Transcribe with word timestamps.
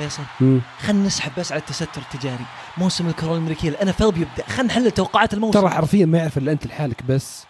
فيصل. 0.00 0.22
خلينا 0.78 1.06
نسحب 1.06 1.32
بس 1.38 1.52
على 1.52 1.60
التستر 1.60 2.02
التجاري. 2.12 2.44
موسم 2.78 3.08
الكره 3.08 3.32
الأمريكية 3.32 3.68
الآن 3.68 3.88
اف 3.88 4.02
بيبدا 4.02 4.42
خلينا 4.48 4.62
نحلل 4.62 4.90
توقعات 4.90 5.34
الموسم. 5.34 5.60
ترى 5.60 5.70
حرفيا 5.70 6.06
ما 6.06 6.18
يعرف 6.18 6.38
إلا 6.38 6.52
أنت 6.52 6.66
لحالك 6.66 7.02
بس. 7.08 7.44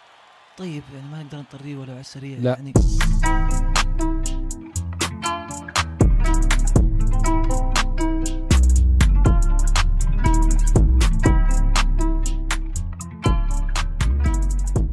طيب 0.57 0.83
يعني 0.95 1.07
ما 1.11 1.23
نقدر 1.23 1.37
نطريه 1.37 1.75
ولا 1.75 1.91
على 1.91 1.99
السريع 1.99 2.37
لا. 2.39 2.49
يعني. 2.49 2.73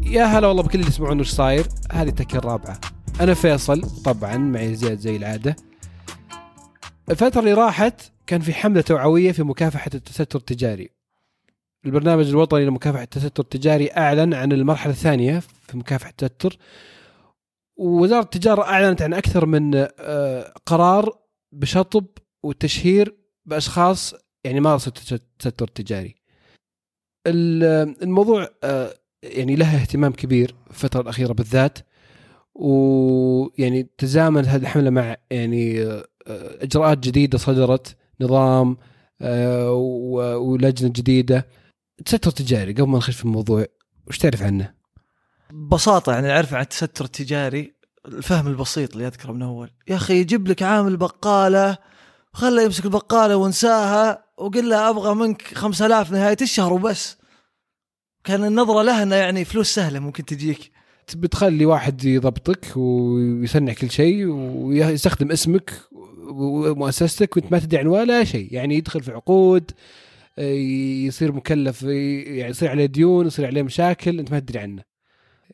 يا 0.03 0.25
هلا 0.25 0.47
والله 0.47 0.63
بكل 0.63 0.79
اللي 0.79 0.91
يسمعون 0.91 1.21
وش 1.21 1.31
صاير. 1.31 1.67
هذه 1.93 2.09
التكه 2.09 2.37
الرابعه 2.39 2.81
أنا 3.21 3.35
فيصل 3.35 3.83
طبعا 4.05 4.37
معي 4.37 4.75
زياد 4.75 4.99
زي 4.99 5.17
العادة. 5.17 5.57
الفترة 7.11 7.41
اللي 7.41 7.53
راحت 7.53 8.13
كان 8.27 8.41
في 8.41 8.53
حملة 8.55 8.81
توعوية 8.81 9.33
في 9.33 9.43
مكافحة 9.43 9.91
التستر 9.95 10.39
التجاري. 10.39 10.91
البرنامج 11.87 12.29
الوطني 12.29 12.65
لمكافحة 12.65 13.03
التستر 13.03 13.43
التجاري 13.43 13.91
أعلن 13.97 14.35
عن 14.35 14.53
المرحلة 14.53 14.93
الثانية 14.93 15.39
في 15.39 15.77
مكافحة 15.77 16.11
التستر. 16.23 16.59
ووزارة 17.77 18.23
التجارة 18.23 18.63
أعلنت 18.63 19.03
عن 19.03 19.15
أكثر 19.15 19.47
من 19.47 19.87
آه، 19.99 20.55
قرار 20.67 21.19
بشطب 21.53 22.07
وتشهير 22.43 23.17
بأشخاص 23.47 24.15
يعني 24.45 24.61
مارسوا 24.61 24.93
التستر 25.13 25.65
التجاري 25.69 26.15
ال- 27.27 28.03
الموضوع 28.03 28.49
آه، 28.65 28.95
يعني 29.23 29.57
لها 29.57 29.81
اهتمام 29.83 30.13
كبير 30.13 30.55
في 30.71 30.71
الفترة 30.85 31.01
الأخيرة 31.01 31.33
بالذات. 31.33 31.79
ويعني 32.55 33.91
تزامن 33.99 34.45
هذه 34.45 34.61
الحملة 34.63 34.91
مع 34.91 35.17
يعني 35.31 35.83
آه، 35.83 36.05
إجراءات 36.63 36.99
جديدة 36.99 37.39
صدرت 37.39 37.97
نظام 38.21 38.77
آه، 39.21 39.73
ولجنة 40.39 40.91
جديدة. 40.91 41.47
تستر 42.05 42.31
تجاري 42.31 42.73
قبل 42.73 42.89
ما 42.89 42.99
نخش 42.99 43.17
في 43.17 43.25
الموضوع 43.25 43.67
وش 44.07 44.19
تعرف 44.19 44.43
عنه؟ 44.43 44.75
ببساطة 45.53 46.13
يعني 46.13 46.27
نعرف 46.29 46.55
عن 46.55 46.61
التستر 46.61 47.05
التجاري 47.05 47.75
الفهم 48.07 48.47
البسيط 48.47 48.93
اللي 48.93 49.07
أذكره 49.07 49.33
من 49.33 49.43
أول. 49.43 49.71
يا 49.89 49.97
أخي 49.97 50.21
يجيب 50.21 50.49
لك 50.49 50.63
عامل 50.63 50.97
بقالة 50.97 51.79
خله 52.33 52.63
يمسك 52.63 52.85
البقالة 52.85 53.37
وانساها 53.37 54.25
وقل 54.39 54.69
له 54.69 54.91
أبغى 54.91 55.15
منك 55.15 55.43
5000 55.43 56.13
نهاية 56.13 56.37
الشهر 56.43 56.73
وبس. 56.73 57.17
كان 58.25 58.45
النظرة 58.45 58.83
له 58.83 59.03
إنه 59.03 59.17
يعني 59.17 59.45
فلوس 59.45 59.75
سهلة 59.75 59.99
ممكن 59.99 60.25
تجيك. 60.25 60.73
بتخلي 61.17 61.67
واحد 61.67 62.05
يضبطك 62.05 62.77
ويصنع 62.77 63.73
كل 63.73 63.91
شيء 63.91 64.27
ويستخدم 64.31 65.33
اسمك 65.33 65.73
ومؤسستك 66.29 67.37
وانت 67.37 67.53
ما 67.53 67.59
تدري 67.59 67.79
عن 67.79 67.87
ولا 67.87 68.25
شيء. 68.25 68.49
يعني 68.51 68.75
يدخل 68.75 69.03
في 69.03 69.13
عقود 69.13 69.71
يصير 71.07 71.33
مكلف 71.33 71.83
يعني 71.83 72.51
يصير 72.51 72.69
عليه 72.69 72.87
ديون 72.87 73.27
يصير 73.27 73.47
عليه 73.47 73.63
مشاكل 73.63 74.19
انت 74.19 74.33
ما 74.33 74.39
تدري 74.39 74.59
عنه. 74.59 74.83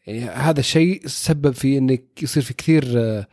يعني 0.07 0.21
هذا 0.21 0.61
الشيء 0.61 1.03
سبب 1.07 1.51
في 1.51 1.79
إنك 1.79 2.23
يصير 2.23 2.43
في 2.43 2.55
كثير 2.55 2.85
آه، 2.97 3.27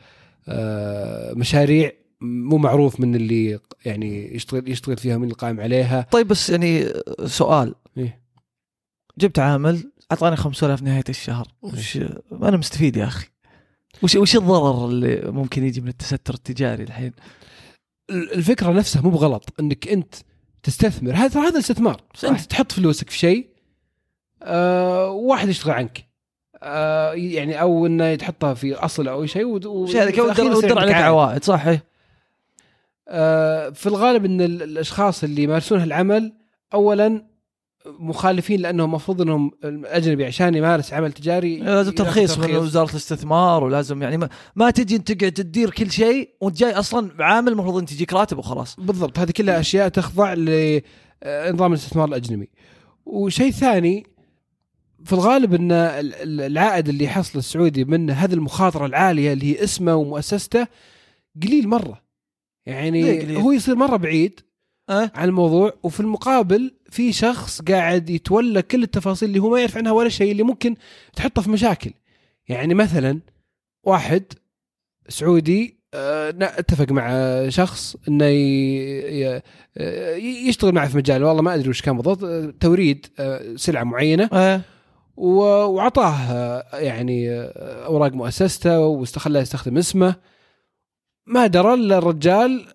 آه، 0.47 1.33
مشاريع 1.33 1.91
مو 2.21 2.57
معروف 2.57 2.99
من 2.99 3.15
اللي 3.15 3.59
يعني 3.85 4.35
يشتغل 4.35 4.69
يشتغل 4.69 4.97
فيها 4.97 5.17
من 5.17 5.27
القائم 5.27 5.61
عليها. 5.61 6.07
طيب 6.11 6.27
بس 6.27 6.49
يعني 6.49 6.93
سؤال. 7.25 7.75
إيه؟ 7.97 8.21
جبت 9.17 9.39
عامل 9.39 9.91
أعطاني 10.11 10.35
5000 10.35 10.81
نهاية 10.81 11.03
الشهر. 11.09 11.47
وش 11.61 11.97
أنا 12.31 12.57
مستفيد 12.57 12.97
يا 12.97 13.05
أخي. 13.05 13.27
وش 14.03 14.15
وش 14.15 14.35
الضرر 14.35 14.85
اللي 14.85 15.21
ممكن 15.31 15.63
يجي 15.65 15.81
من 15.81 15.87
التستر 15.87 16.33
التجاري 16.33 16.83
الحين 16.83 17.11
الفكرة 18.09 18.71
نفسها 18.71 19.01
مو 19.01 19.09
بغلط 19.09 19.49
إنك 19.59 19.87
أنت 19.87 20.15
تستثمر 20.63 21.13
هذا 21.13 21.41
هذا 21.41 21.49
الاستثمار 21.49 22.01
صح. 22.15 22.29
أنت 22.29 22.39
تحط 22.41 22.71
فلوسك 22.71 23.09
في 23.09 23.17
شيء 23.17 23.47
آه 24.43 25.09
واحد 25.09 25.49
يشتغل 25.49 25.73
عنك 25.73 26.05
آه 26.63 27.13
يعني 27.13 27.61
أو 27.61 27.85
إنه 27.85 28.15
تحطها 28.15 28.53
في 28.53 28.73
أصل 28.75 29.07
أو 29.07 29.25
شيء 29.25 29.45
ودر 29.45 30.79
عليك. 30.79 30.95
عوائد 30.95 31.43
صح. 31.43 31.65
آه 33.07 33.69
في 33.69 33.87
الغالب 33.87 34.25
إن 34.25 34.41
ال- 34.41 34.63
الأشخاص 34.63 35.23
اللي 35.23 35.43
يمارسون 35.43 35.79
هالعمل 35.79 36.33
اولا 36.73 37.25
مخالفين 37.85 38.59
لأنه 38.61 38.83
المفروض 38.85 39.21
إنهم 39.21 39.51
الأجنبي 39.63 40.25
عشان 40.25 40.55
يمارس 40.55 40.93
عمل 40.93 41.11
تجاري 41.11 41.57
لازم 41.57 41.91
يأخذ 41.91 42.03
ترخيص 42.05 42.37
من 42.37 42.55
وزارة 42.55 42.89
الاستثمار 42.91 43.63
ولازم 43.63 44.01
يعني 44.03 44.17
ما, 44.17 44.29
ما 44.55 44.69
تجي 44.71 44.95
انت 44.95 45.11
تقعد 45.11 45.31
تدير 45.31 45.69
كل 45.69 45.91
شيء 45.91 46.29
وانت 46.41 46.57
جاي 46.57 46.71
أصلا 46.71 47.11
بعامل 47.17 47.51
المفروض 47.51 47.77
انت 47.77 47.89
تجيك 47.89 48.13
راتب 48.13 48.37
وخلاص. 48.37 48.75
بالضبط 48.79 49.19
هذه 49.19 49.31
كلها 49.31 49.59
أشياء 49.59 49.87
تخضع 49.87 50.33
لنظام 50.33 51.71
الاستثمار 51.73 52.07
الأجنبي. 52.07 52.49
وشيء 53.05 53.51
ثاني 53.51 54.07
في 55.05 55.13
الغالب 55.13 55.53
إن 55.53 55.71
ال- 55.71 56.13
ال- 56.15 56.41
العائد 56.41 56.89
اللي 56.89 57.03
يحصل 57.03 57.39
السعودي 57.39 57.85
من 57.85 58.09
هذه 58.09 58.33
المخاطرة 58.33 58.85
العالية 58.85 59.33
اللي 59.33 59.45
هي 59.45 59.63
اسمه 59.63 59.95
ومؤسسته 59.95 60.67
قليل 61.43 61.67
مرة. 61.67 62.01
يعني؟ 62.65 63.37
هو 63.37 63.51
يصير 63.51 63.75
مرة 63.75 63.97
بعيد 63.97 64.39
أه؟ 64.89 65.11
عن 65.15 65.27
الموضوع 65.29 65.73
وفي 65.83 65.99
المقابل 65.99 66.73
في 66.89 67.13
شخص 67.13 67.61
قاعد 67.61 68.09
يتولى 68.09 68.61
كل 68.61 68.83
التفاصيل 68.83 69.29
اللي 69.29 69.39
هو 69.39 69.49
ما 69.49 69.59
يعرف 69.59 69.77
عنها 69.77 69.91
ولا 69.91 70.09
شيء 70.09 70.31
اللي 70.31 70.43
ممكن 70.43 70.75
تحطه 71.15 71.41
في 71.41 71.49
مشاكل 71.49 71.91
يعني 72.49 72.73
مثلا 72.73 73.19
واحد 73.83 74.23
سعودي 75.09 75.81
نا- 76.35 76.59
اتفق 76.59 76.91
مع 76.91 77.09
شخص 77.49 77.95
إنه 78.07 78.25
يشتغل 80.47 80.73
معه 80.73 80.87
في 80.87 80.97
مجال 80.97 81.23
والله 81.23 81.41
ما 81.41 81.55
أدري 81.55 81.69
وش 81.69 81.81
كان 81.81 81.97
بالضبط 81.97 82.53
توريد 82.59 83.05
آه، 83.19 83.55
سلعة 83.55 83.83
معينة 83.83 84.29
أه؟ 84.33 84.61
وعطاه 85.17 86.15
آه، 86.15 86.77
يعني 86.77 87.29
أوراق 87.85 88.11
مؤسسته 88.13 88.79
واستخلاه 88.79 89.41
يستخدم 89.41 89.77
اسمه 89.77 90.15
ما 91.25 91.47
درى 91.47 91.73
إلا 91.73 91.97
الرجال 91.97 92.65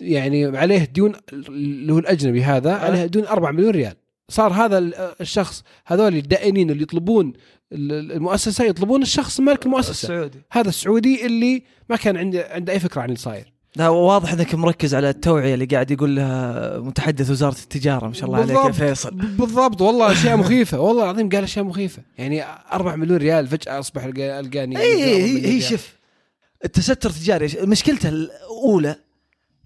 يعني 0.00 0.58
عليه 0.58 0.84
ديون 0.84 1.12
اللي 1.32 1.92
هو 1.92 1.98
الأجنبي 1.98 2.42
هذا 2.44 2.72
عليه 2.74 3.06
ديون 3.06 3.26
4 3.26 3.50
مليون 3.50 3.70
ريال. 3.70 3.94
صار 4.28 4.52
هذا 4.52 4.78
ال- 4.78 4.94
الشخص 5.20 5.62
هذول 5.86 6.14
الدائنين 6.16 6.70
اللي 6.70 6.82
يطلبون 6.82 7.32
ال- 7.72 8.12
المؤسسة 8.12 8.64
يطلبون 8.64 9.02
الشخص 9.02 9.40
مالك 9.40 9.66
المؤسسة. 9.66 9.90
السعودي. 9.90 10.38
هذا 10.52 10.68
السعودي 10.68 11.26
اللي 11.26 11.62
ما 11.90 11.96
كان 11.96 12.16
عنده 12.16 12.48
عنده 12.50 12.72
أي 12.72 12.80
فكرة 12.80 13.00
عن 13.00 13.08
اللي 13.08 13.18
صاير. 13.18 13.52
لا 13.76 13.88
واضح 13.88 14.32
إنك 14.32 14.54
مركز 14.54 14.94
على 14.94 15.10
التوعية 15.10 15.54
اللي 15.54 15.64
قاعد 15.64 15.90
يقول 15.90 16.16
لها 16.16 16.78
متحدث 16.78 17.30
وزارة 17.30 17.56
التجارة 17.62 18.06
ما 18.06 18.12
شاء 18.12 18.26
الله 18.26 18.38
عليك 18.38 18.50
يا 18.50 18.54
بالضبط. 18.62 18.74
فيصل. 18.74 19.10
بالضبط. 19.14 19.80
والله 19.80 20.12
أشياء 20.12 20.36
مخيفة. 20.36 20.80
والله 20.80 21.04
العظيم 21.04 21.28
قال 21.28 21.42
أشياء 21.44 21.64
مخيفة. 21.64 22.02
يعني 22.18 22.42
4 22.72 22.96
مليون 22.96 23.18
ريال 23.18 23.46
فجأة 23.46 23.78
أصبح 23.78 24.04
القاني 24.04 24.78
اي 24.78 25.04
هي, 25.04 25.46
هي 25.46 25.60
شوف. 25.60 25.96
التستر 26.64 27.10
التجاري 27.10 27.66
مشكلته 27.66 28.08
الأولى 28.08 28.96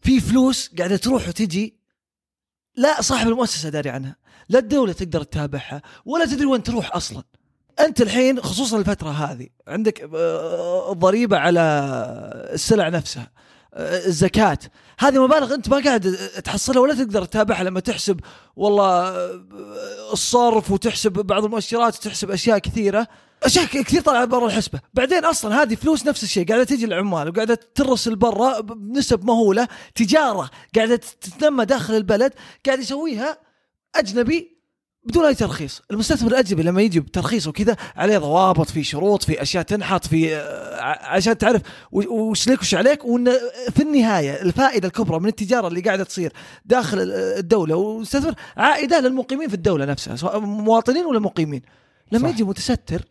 في 0.03 0.21
فلوس 0.21 0.71
قاعدة 0.79 0.97
تروح 0.97 1.29
وتجي 1.29 1.81
لا 2.77 3.03
صاحب 3.03 3.29
المؤسسة 3.29 3.69
داري 3.69 3.91
عنها 3.91 4.17
لا 4.49 4.59
الدولة 4.59 4.93
تقدر 4.93 5.23
تتابعها 5.23 5.83
ولا 6.05 6.27
تدري 6.27 6.47
وين 6.47 6.63
تروح 6.63 6.97
أصلا. 6.97 7.23
أنت 7.81 8.01
الحين 8.01 8.41
خصوصا 8.41 8.79
الفترة 8.79 9.11
هذه 9.11 9.49
عندك 9.69 10.11
آه، 10.15 10.93
ضريبة 10.93 11.39
على 11.39 11.61
السلع 12.53 12.89
نفسها. 12.89 13.31
الزكاة. 13.75 14.59
هذه 14.99 15.25
مبالغ 15.25 15.55
أنت 15.55 15.69
ما 15.69 15.85
قاعد 15.85 16.17
تحصلها 16.45 16.81
ولا 16.81 16.95
تقدر 16.95 17.25
تتابعها 17.25 17.65
لما 17.65 17.81
تحسب 17.81 18.21
والله 18.57 19.15
الصرف 20.13 20.71
وتحسب 20.71 21.13
بعض 21.13 21.45
المؤشرات 21.45 21.97
وتحسب 21.97 22.31
أشياء 22.31 22.59
كثيرة. 22.59 23.09
أشياء 23.43 23.65
كثير 23.65 24.01
طالعة 24.01 24.25
برا 24.25 24.47
الحسبة. 24.47 24.81
بعدين 24.95 25.25
أصلا 25.25 25.63
هذه 25.63 25.75
فلوس 25.75 26.07
نفس 26.07 26.23
الشيء. 26.23 26.49
قاعدة 26.49 26.65
تجي 26.65 26.87
للعمال 26.87 27.29
وقاعدة 27.29 27.61
ترسل 27.75 28.17
برا 28.17 28.61
بنسب 28.61 29.25
مهولة 29.25 29.69
تجارة 29.95 30.51
قاعدة 30.77 30.97
تتنمى 30.97 31.65
داخل 31.65 31.97
البلد 31.97 32.33
قاعد 32.67 32.79
يسويها 32.79 33.39
أجنبي 33.97 34.60
بدون 35.05 35.25
أي 35.25 35.35
ترخيص، 35.35 35.83
المستثمر 35.91 36.31
الاجنبي 36.31 36.63
لما 36.63 36.83
يجي 36.83 37.01
بترخيص 37.01 37.47
وكذا 37.47 37.77
عليه 37.97 38.19
ضوابط 38.19 38.71
في 38.71 38.85
شروط 38.85 39.23
في 39.23 39.43
أشياء 39.43 39.63
تنحط 39.63 40.07
في 40.07 40.37
آه، 40.37 40.81
عشان 41.07 41.39
تعرف 41.39 41.63
و- 41.93 42.13
وش 42.31 42.49
لك 42.49 42.61
وش 42.61 42.75
عليك 42.75 43.05
وإن 43.05 43.33
في 43.71 43.83
النهاية 43.83 44.43
الفائدة 44.43 44.89
الكبرى 44.89 45.21
من 45.21 45.29
التجارة 45.29 45.69
اللي 45.69 45.81
قاعدة 45.81 46.05
تصير 46.05 46.33
داخل 46.65 46.99
ال- 47.01 47.13
الدولة 47.39 47.75
والمستثمر 47.77 48.35
عائدة 48.57 49.01
للمقيمين 49.01 49.49
في 49.49 49.55
الدولة 49.55 49.85
نفسها 49.85 50.17
سواء 50.17 50.41
مواطنين 50.41 51.05
ولا 51.07 51.19
مقيمين. 51.19 51.63
لما 52.13 52.29
صح. 52.29 52.35
يجي 52.35 52.45
متستر 52.45 53.05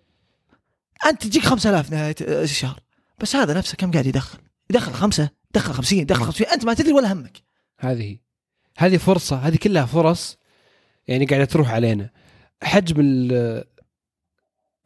أنت 1.06 1.21
تجيك 1.24 1.44
5000 1.45 1.92
نهاية 1.92 2.15
الشهر 2.21 2.80
بس 3.19 3.35
هذا 3.35 3.53
نفسه 3.53 3.75
كم 3.75 3.92
قاعد 3.92 4.06
يدخل؟ 4.06 4.39
يدخل 4.69 4.94
خمسة، 4.94 5.30
يدخل 5.56 5.74
50 5.74 6.00
يدخل 6.00 6.24
50 6.25 6.47
أنت 6.47 6.65
ما 6.65 6.74
تدري 6.74 6.94
ولا 6.94 7.13
همك. 7.13 7.42
هذه. 7.80 8.18
هذه 8.77 8.97
فرصة 8.97 9.35
هذه 9.35 9.56
كلها 9.56 9.85
فرص 9.85 10.38
يعني 11.09 11.25
قاعدة 11.25 11.45
تروح 11.45 11.71
علينا. 11.71 12.09
حجم 12.63 12.95
ال- 13.00 13.63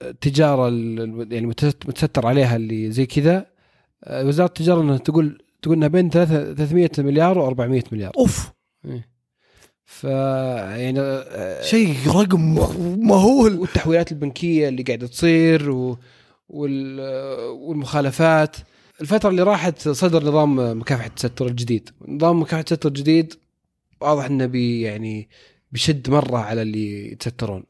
التجاره 0.02 0.68
ال- 0.68 1.28
يعني 1.34 1.48
متست- 1.48 1.88
متستر 1.88 2.28
عليها 2.28 2.56
اللي 2.56 2.92
زي 2.92 3.06
كذا 3.06 3.46
آه، 4.04 4.26
وزارة 4.26 4.48
التجارة 4.48 4.82
إنها 4.82 4.98
تقول 4.98 5.42
تقول 5.62 5.76
إنها 5.78 5.88
بين 5.88 6.10
300 6.10 6.90
مليار 6.98 7.56
و400 7.56 7.84
مليار. 7.94 8.12
أوف! 8.18 8.52
ف 9.86 10.04
يعني 10.04 11.00
آه، 11.00 11.62
شيء 11.62 11.96
رقم 12.08 12.56
مهول. 13.08 13.60
والتحويلات 13.60 14.12
البنكية 14.12 14.68
اللي 14.70 14.84
قاعدة 14.84 15.08
تصير 15.08 15.70
و... 15.72 15.98
وال... 16.50 17.00
والمخالفات. 17.50 18.56
الفترة 19.02 19.30
اللي 19.30 19.44
راحت 19.44 19.90
صدر 19.90 20.24
نظام 20.24 20.80
مكافحة 20.80 21.08
التستر 21.08 21.48
الجديد. 21.48 21.90
نظام 22.08 22.40
مكافحة 22.42 22.60
التستر 22.60 22.90
الجديد 22.90 23.34
واضح 24.02 24.26
إنه 24.26 24.46
بي 24.46 24.82
يعني 24.82 25.30
بيشد 25.74 26.10
مرة 26.10 26.38
على 26.38 26.62
اللي 26.62 27.12
يتسترون. 27.12 27.64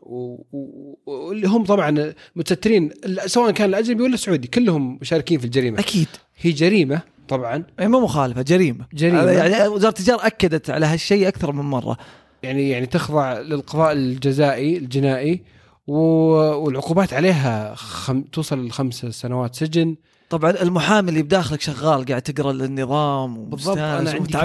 واللي 1.05 1.47
هم 1.47 1.63
طبعا 1.63 2.13
متسترين 2.35 2.89
سواء 3.25 3.51
كان 3.51 3.69
الأجنبي 3.69 4.03
ولا 4.03 4.13
السعودي 4.13 4.47
كلهم 4.47 4.97
مشاركين 5.01 5.39
في 5.39 5.45
الجريمة. 5.45 5.79
أكيد. 5.79 6.07
هي 6.37 6.51
جريمة 6.51 7.01
طبعا. 7.27 7.63
يعني 7.79 7.91
مو 7.91 7.99
مخالفة 7.99 8.41
جريمة. 8.41 8.85
جريمة. 8.93 9.21
هذا 9.21 9.31
يعني 9.31 9.67
وزارة 9.67 9.89
التجارة 9.89 10.27
أكدت 10.27 10.69
على 10.69 10.85
هالشيء 10.85 11.27
أكثر 11.27 11.51
من 11.51 11.63
مرة. 11.63 11.97
يعني 12.43 12.69
يعني 12.69 12.85
تخضع 12.85 13.39
للقضاء 13.39 13.91
الجزائي 13.91 14.77
الجنائي 14.77 15.41
والعقوبات 15.87 17.13
عليها 17.13 17.75
خم... 17.75 18.21
توصل 18.21 18.67
لخمس 18.67 19.05
سنوات 19.05 19.55
سجن. 19.55 19.95
طبعا 20.29 20.51
المحامي 20.61 21.09
اللي 21.09 21.21
بداخلك 21.21 21.61
شغال 21.61 22.05
قاعد 22.05 22.21
تقرأ 22.21 22.51
النظام 22.51 23.45
بالضبط 23.45 23.77
أنا 23.77 24.11
عندي 24.11 24.37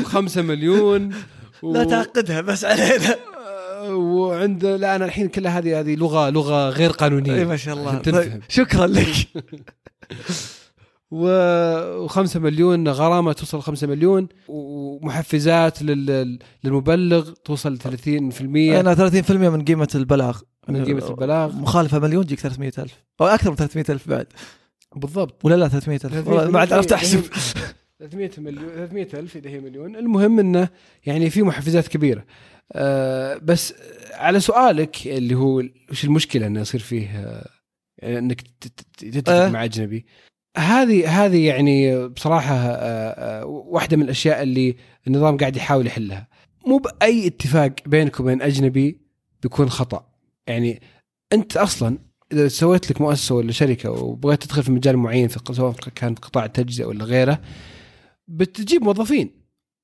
وخمسة 0.00 0.42
مليون. 0.52 1.14
لا 1.72 1.84
تعقدها 1.84 2.40
بس 2.40 2.64
علينا. 2.64 3.16
وعند 3.90 4.64
لا 4.66 4.96
أنا 4.96 5.04
الحين 5.04 5.28
كلها 5.28 5.58
هذه 5.58 5.80
هذه 5.80 5.94
لغة 5.94 6.30
لغة 6.30 6.68
غير 6.68 6.90
قانونية. 6.90 7.34
إي 7.34 7.44
ما 7.44 7.56
شاء 7.56 7.74
الله. 7.74 7.98
طيب، 7.98 8.42
شكرا 8.48 8.86
لك. 8.86 9.06
و... 11.10 12.08
و5 12.08 12.36
مليون 12.36 12.88
غرامة 12.88 13.32
توصل 13.32 13.62
5 13.62 13.86
مليون 13.86 14.28
ومحفزات 14.48 15.82
لل... 15.82 16.38
للمبلغ 16.64 17.30
توصل 17.30 17.78
30% 17.78 17.86
أنا 18.56 19.10
30% 19.10 19.30
من 19.30 19.64
قيمة 19.64 19.88
البلاغ. 19.94 20.40
من 20.68 20.84
قيمة 20.84 21.08
البلاغ. 21.08 21.52
مخالفة 21.52 21.98
مليون 21.98 22.26
تجيك 22.26 22.40
300000 22.40 23.04
أو 23.20 23.26
أكثر 23.26 23.50
من 23.50 23.56
300000 23.56 24.08
بعد. 24.08 24.26
بالضبط. 24.96 25.44
ولا 25.44 25.54
لا 25.54 25.68
300000 25.68 26.28
والله 26.28 26.50
ما 26.50 26.60
عاد 26.60 26.72
عرفت 26.72 26.92
أحسب. 26.92 27.22
300 28.10 28.30
مليون 28.38 28.68
300 28.74 29.08
ألف 29.14 29.36
إذا 29.36 29.50
هي 29.50 29.60
مليون. 29.60 29.96
المهم 29.96 30.38
إنه 30.38 30.68
يعني 31.06 31.30
في 31.30 31.42
محفزات 31.42 31.88
كبيرة. 31.88 32.24
آه 32.72 33.36
بس 33.36 33.74
على 34.12 34.40
سؤالك 34.40 35.06
اللي 35.06 35.34
هو 35.34 35.62
وش 35.90 36.04
المشكلة 36.04 36.46
إنه 36.46 36.60
يصير 36.60 36.80
فيه 36.80 37.04
يعني 37.98 38.18
إنك 38.18 38.40
تت- 38.40 38.68
تت- 38.96 39.04
تتفق 39.04 39.32
آه. 39.34 39.48
مع 39.50 39.64
أجنبي؟ 39.64 40.06
هذه 40.56 41.24
هذه 41.24 41.46
يعني 41.46 42.08
بصراحة 42.08 42.54
آه 42.54 43.40
آه 43.42 43.44
واحدة 43.46 43.96
من 43.96 44.02
الأشياء 44.02 44.42
اللي 44.42 44.76
النظام 45.06 45.36
قاعد 45.36 45.56
يحاول 45.56 45.86
يحلها. 45.86 46.28
مو 46.66 46.78
بأي 46.78 47.26
اتفاق 47.26 47.72
بينك 47.86 48.20
وبين 48.20 48.42
أجنبي 48.42 49.00
بيكون 49.42 49.70
خطأ. 49.70 50.06
يعني 50.46 50.82
أنت 51.32 51.56
أصلا 51.56 51.98
إذا 52.32 52.48
سويت 52.48 52.90
لك 52.90 53.00
مؤسسة 53.00 53.34
ولا 53.34 53.52
شركة 53.52 53.90
وبغيت 53.90 54.42
تدخل 54.42 54.62
في 54.62 54.72
مجال 54.72 54.96
معين 54.96 55.28
في 55.28 55.40
سواء 55.52 55.72
كان 55.94 56.14
قطاع 56.14 56.44
التجزئة 56.44 56.84
ولا 56.84 57.04
غيره 57.04 57.40
بتجيب 58.28 58.82
موظفين. 58.82 59.30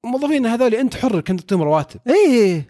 الموظفين 0.05 0.47
هذول 0.47 0.75
أنت 0.75 0.95
حر 0.97 1.21
كنت 1.21 1.41
تعطيهم 1.41 1.63
رواتب. 1.63 2.01
اي 2.09 2.65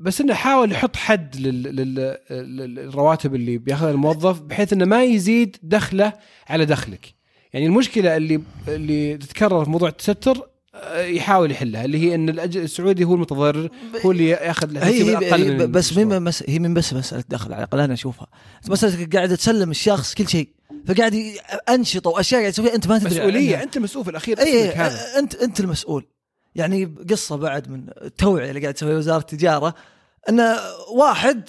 بس 0.00 0.20
إنه 0.20 0.34
حاول 0.34 0.72
يحط 0.72 0.96
حد 0.96 1.36
لل... 1.36 1.62
لل... 1.62 1.94
لل- 2.30 2.74
للرواتب 2.74 3.34
اللي 3.34 3.58
بياخذها 3.58 3.90
الموظف 3.90 4.40
بحيث 4.40 4.72
إنه 4.72 4.84
ما 4.84 5.04
يزيد 5.04 5.56
دخله 5.62 6.12
على 6.48 6.64
دخلك. 6.66 7.14
يعني 7.52 7.66
المشكلة 7.66 8.16
اللي 8.16 8.40
اللي 8.68 9.16
تتكرر 9.16 9.64
في 9.64 9.70
موضوع 9.70 9.88
التستر 9.88 10.46
آه، 10.74 11.02
يحاول 11.04 11.50
يحلها 11.50 11.84
اللي 11.84 11.98
هي 11.98 12.14
إن 12.14 12.28
الأج... 12.28 12.56
السعودي 12.56 13.04
هو 13.04 13.14
المتضرر 13.14 13.68
هو 14.06 14.10
اللي 14.12 14.28
يأخذ 14.28 14.78
هي 14.78 15.16
من 15.56 15.70
بس. 15.72 15.96
مين 15.96 16.22
مس 16.22 16.44
هي 16.48 16.58
من 16.58 16.74
بس 16.74 16.94
مسألة 16.94 17.24
دخل 17.28 17.52
على 17.52 17.58
الأقل 17.64 17.80
أنا 17.80 17.92
أشوفها. 17.94 18.26
مسألة 18.68 19.08
قاعد 19.12 19.36
تسلم 19.36 19.70
الشخص 19.70 20.14
كل 20.14 20.28
شيء. 20.28 20.48
فقاعد 20.86 21.34
أنشطة 21.68 22.10
وأشياء 22.10 22.40
قاعد 22.40 22.52
يسويها 22.52 22.74
أنت 22.74 22.86
ما 22.86 22.98
تدري. 22.98 23.10
مسؤولية 23.10 23.54
عنها. 23.54 23.64
أنت 23.64 23.76
المسؤول 23.76 24.04
في 24.04 24.10
الأخير 24.10 24.40
اي 24.40 24.68
هذا. 24.68 25.18
انت 25.18 25.34
أنت 25.34 25.60
المسؤول. 25.60 26.06
يعني 26.54 26.94
قصة 27.10 27.36
بعد 27.36 27.70
من 27.70 27.88
التوعية 28.02 28.48
اللي 28.48 28.60
قاعد 28.60 28.74
تسويها 28.74 28.98
وزارة 28.98 29.20
التجارة 29.20 29.74
إن 30.28 30.56
واحد 30.94 31.48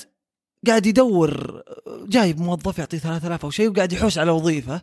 قاعد 0.67 0.85
يدور 0.85 1.63
جايب 2.07 2.39
موظف 2.39 2.79
يعطيه 2.79 2.97
3000 2.97 3.43
أو 3.43 3.49
شيء 3.49 3.69
وقاعد 3.69 3.93
يحوس 3.93 4.17
على 4.17 4.31
وظيفة 4.31 4.81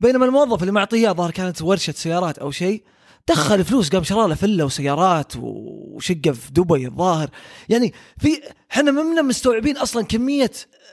بينما 0.00 0.24
الموظف 0.26 0.60
اللي 0.62 0.72
معطيه 0.72 1.10
ظهر 1.10 1.30
كانت 1.30 1.62
ورشة 1.62 1.92
سيارات 1.92 2.38
أو 2.38 2.50
شيء 2.50 2.84
دخل 3.28 3.64
فلوس 3.64 3.88
قام 3.88 4.04
شرى 4.04 4.28
له 4.28 4.34
فله 4.34 4.64
وسيارات 4.64 5.32
وشقة 5.36 6.32
في 6.32 6.52
دبي 6.52 6.86
الظاهر. 6.86 7.30
يعني 7.68 7.92
في 8.18 8.42
إحنا 8.72 8.90
ما 8.90 9.22
مستوعبين 9.22 9.76
أصلا 9.76 10.04
كمية 10.04 10.50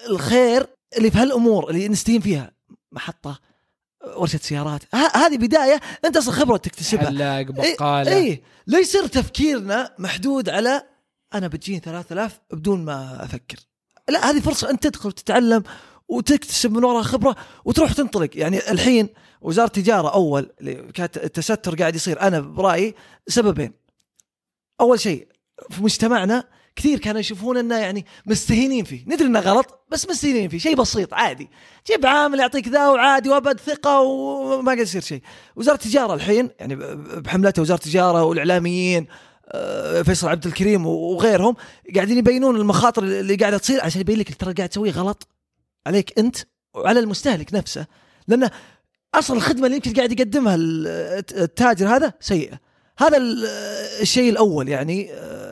الخير 0.09 0.68
اللي 0.97 1.12
في 1.12 1.18
هالأمور 1.18 1.69
اللي 1.69 1.88
نستهين 1.88 2.21
فيها. 2.21 2.52
محطة 2.93 3.39
ورشة 4.17 4.39
سيارات. 4.41 4.95
هذه 4.95 5.37
بداية 5.37 5.79
أنت 6.05 6.17
أصلا 6.17 6.33
خبره 6.33 6.57
تكتسبها. 6.57 7.05
حلاق 7.05 7.41
بقالة. 7.41 8.11
إي 8.11 8.17
إيه 8.17 8.41
لا 8.67 8.79
يصير 8.79 9.07
تفكيرنا 9.07 9.95
محدود 9.99 10.49
على 10.49 10.83
أنا 11.33 11.47
بتجيني 11.47 11.79
3000 11.79 12.39
بدون 12.51 12.85
ما 12.85 13.23
أفكر. 13.23 13.57
لا 14.09 14.29
هذه 14.29 14.39
فرصة 14.39 14.69
أنت 14.69 14.87
تدخل 14.87 15.09
وتتعلم 15.09 15.63
وتكتسب 16.07 16.71
من 16.71 16.83
وراها 16.83 17.03
خبرة 17.03 17.35
وتروح 17.65 17.93
تنطلق. 17.93 18.29
يعني 18.33 18.71
الحين 18.71 19.09
وزارة 19.41 19.67
التجارة 19.67 20.13
أول 20.13 20.51
اللي 20.61 20.91
كانت 20.91 21.17
التستر 21.17 21.75
قاعد 21.75 21.95
يصير 21.95 22.21
أنا 22.21 22.39
برأيي 22.39 22.95
سببين. 23.27 23.73
أول 24.81 24.99
شيء 24.99 25.27
في 25.69 25.83
مجتمعنا 25.83 26.43
كثير 26.75 26.99
كانوا 26.99 27.19
يشوفون 27.19 27.57
إنه 27.57 27.77
يعني 27.77 28.05
مستهينين 28.25 28.85
فيه. 28.85 29.03
ندري 29.07 29.27
إنه 29.27 29.39
غلط 29.39 29.85
بس 29.91 30.09
مستهينين 30.09 30.49
فيه. 30.49 30.57
شيء 30.57 30.75
بسيط 30.75 31.13
عادي. 31.13 31.49
جيب 31.87 32.05
عامل 32.05 32.39
يعطيك 32.39 32.67
ذا 32.67 32.87
وعادي 32.89 33.29
وأبد 33.29 33.59
ثقة 33.59 33.99
وما 34.01 34.65
قاعد 34.65 34.79
يصير 34.79 35.01
شيء. 35.01 35.21
وزارة 35.55 35.75
التجارة 35.75 36.13
الحين 36.13 36.49
يعني 36.59 36.75
بحملتها 37.21 37.61
وزارة 37.61 37.77
التجارة 37.79 38.23
والإعلاميين 38.23 39.07
آه، 39.51 40.01
فيصل 40.01 40.27
عبد 40.27 40.45
الكريم 40.45 40.85
وغيرهم 40.85 41.55
قاعدين 41.95 42.17
يبينون 42.17 42.55
المخاطر 42.55 43.03
اللي 43.03 43.35
قاعدة 43.35 43.57
تصير 43.57 43.83
عشان 43.83 44.01
يبين 44.01 44.19
لك 44.19 44.35
ترى 44.35 44.53
قاعد 44.53 44.69
تسويه 44.69 44.91
غلط 44.91 45.27
عليك 45.87 46.19
أنت 46.19 46.37
وعلى 46.73 46.99
المستهلك 46.99 47.53
نفسه. 47.53 47.85
لأن 48.27 48.49
أصلا 49.15 49.37
الخدمة 49.37 49.65
اللي 49.65 49.75
يمكن 49.75 49.93
قاعد 49.93 50.11
يقدمها 50.19 50.55
ال- 50.55 50.87
التاجر 51.37 51.88
هذا 51.88 52.13
سيئة. 52.19 52.59
هذا 52.98 53.17
ال- 53.17 53.45
الشيء 54.01 54.29
الأول 54.31 54.69
يعني 54.69 55.13
آه، 55.13 55.42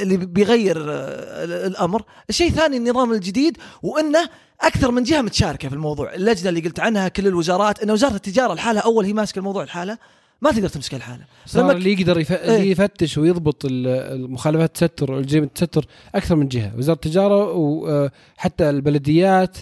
اللي 0.00 0.16
بيغير 0.16 0.76
آه، 0.78 1.44
الأمر. 1.66 2.02
الشيء 2.30 2.48
الثاني 2.48 2.76
النظام 2.76 3.12
الجديد 3.12 3.56
وإنه 3.82 4.28
أكثر 4.60 4.90
من 4.90 5.02
جهة 5.02 5.20
متشاركة 5.22 5.68
في 5.68 5.74
الموضوع. 5.74 6.14
اللجنة 6.14 6.48
اللي 6.48 6.60
قلت 6.60 6.80
عنها 6.80 7.08
كل 7.08 7.26
الوزارات 7.26 7.82
إن 7.82 7.90
وزارة 7.90 8.14
التجارة 8.14 8.54
لحالها 8.54 8.82
أول 8.82 9.04
هي 9.04 9.12
ماسكة 9.12 9.38
الموضوع 9.38 9.64
لحالها 9.64 9.98
ما 10.42 10.50
تقدر 10.52 10.68
تمسكها 10.68 10.98
لحالها 10.98 11.26
صار 11.46 11.62
لما- 11.62 11.72
اللي 11.72 11.92
يقدر 11.92 12.20
يف... 12.20 12.32
اللي 12.32 12.70
يفتش 12.70 13.18
ويضبط 13.18 13.64
ال- 13.64 13.86
المخالفات 13.86 14.82
التستر 14.82 15.12
والجريمه 15.12 15.46
التستر 15.46 15.84
أكثر 16.14 16.36
من 16.36 16.48
جهة. 16.48 16.72
وزارة 16.78 16.94
التجارة 16.96 17.52
وحتى 17.54 18.70
البلديات 18.70 19.56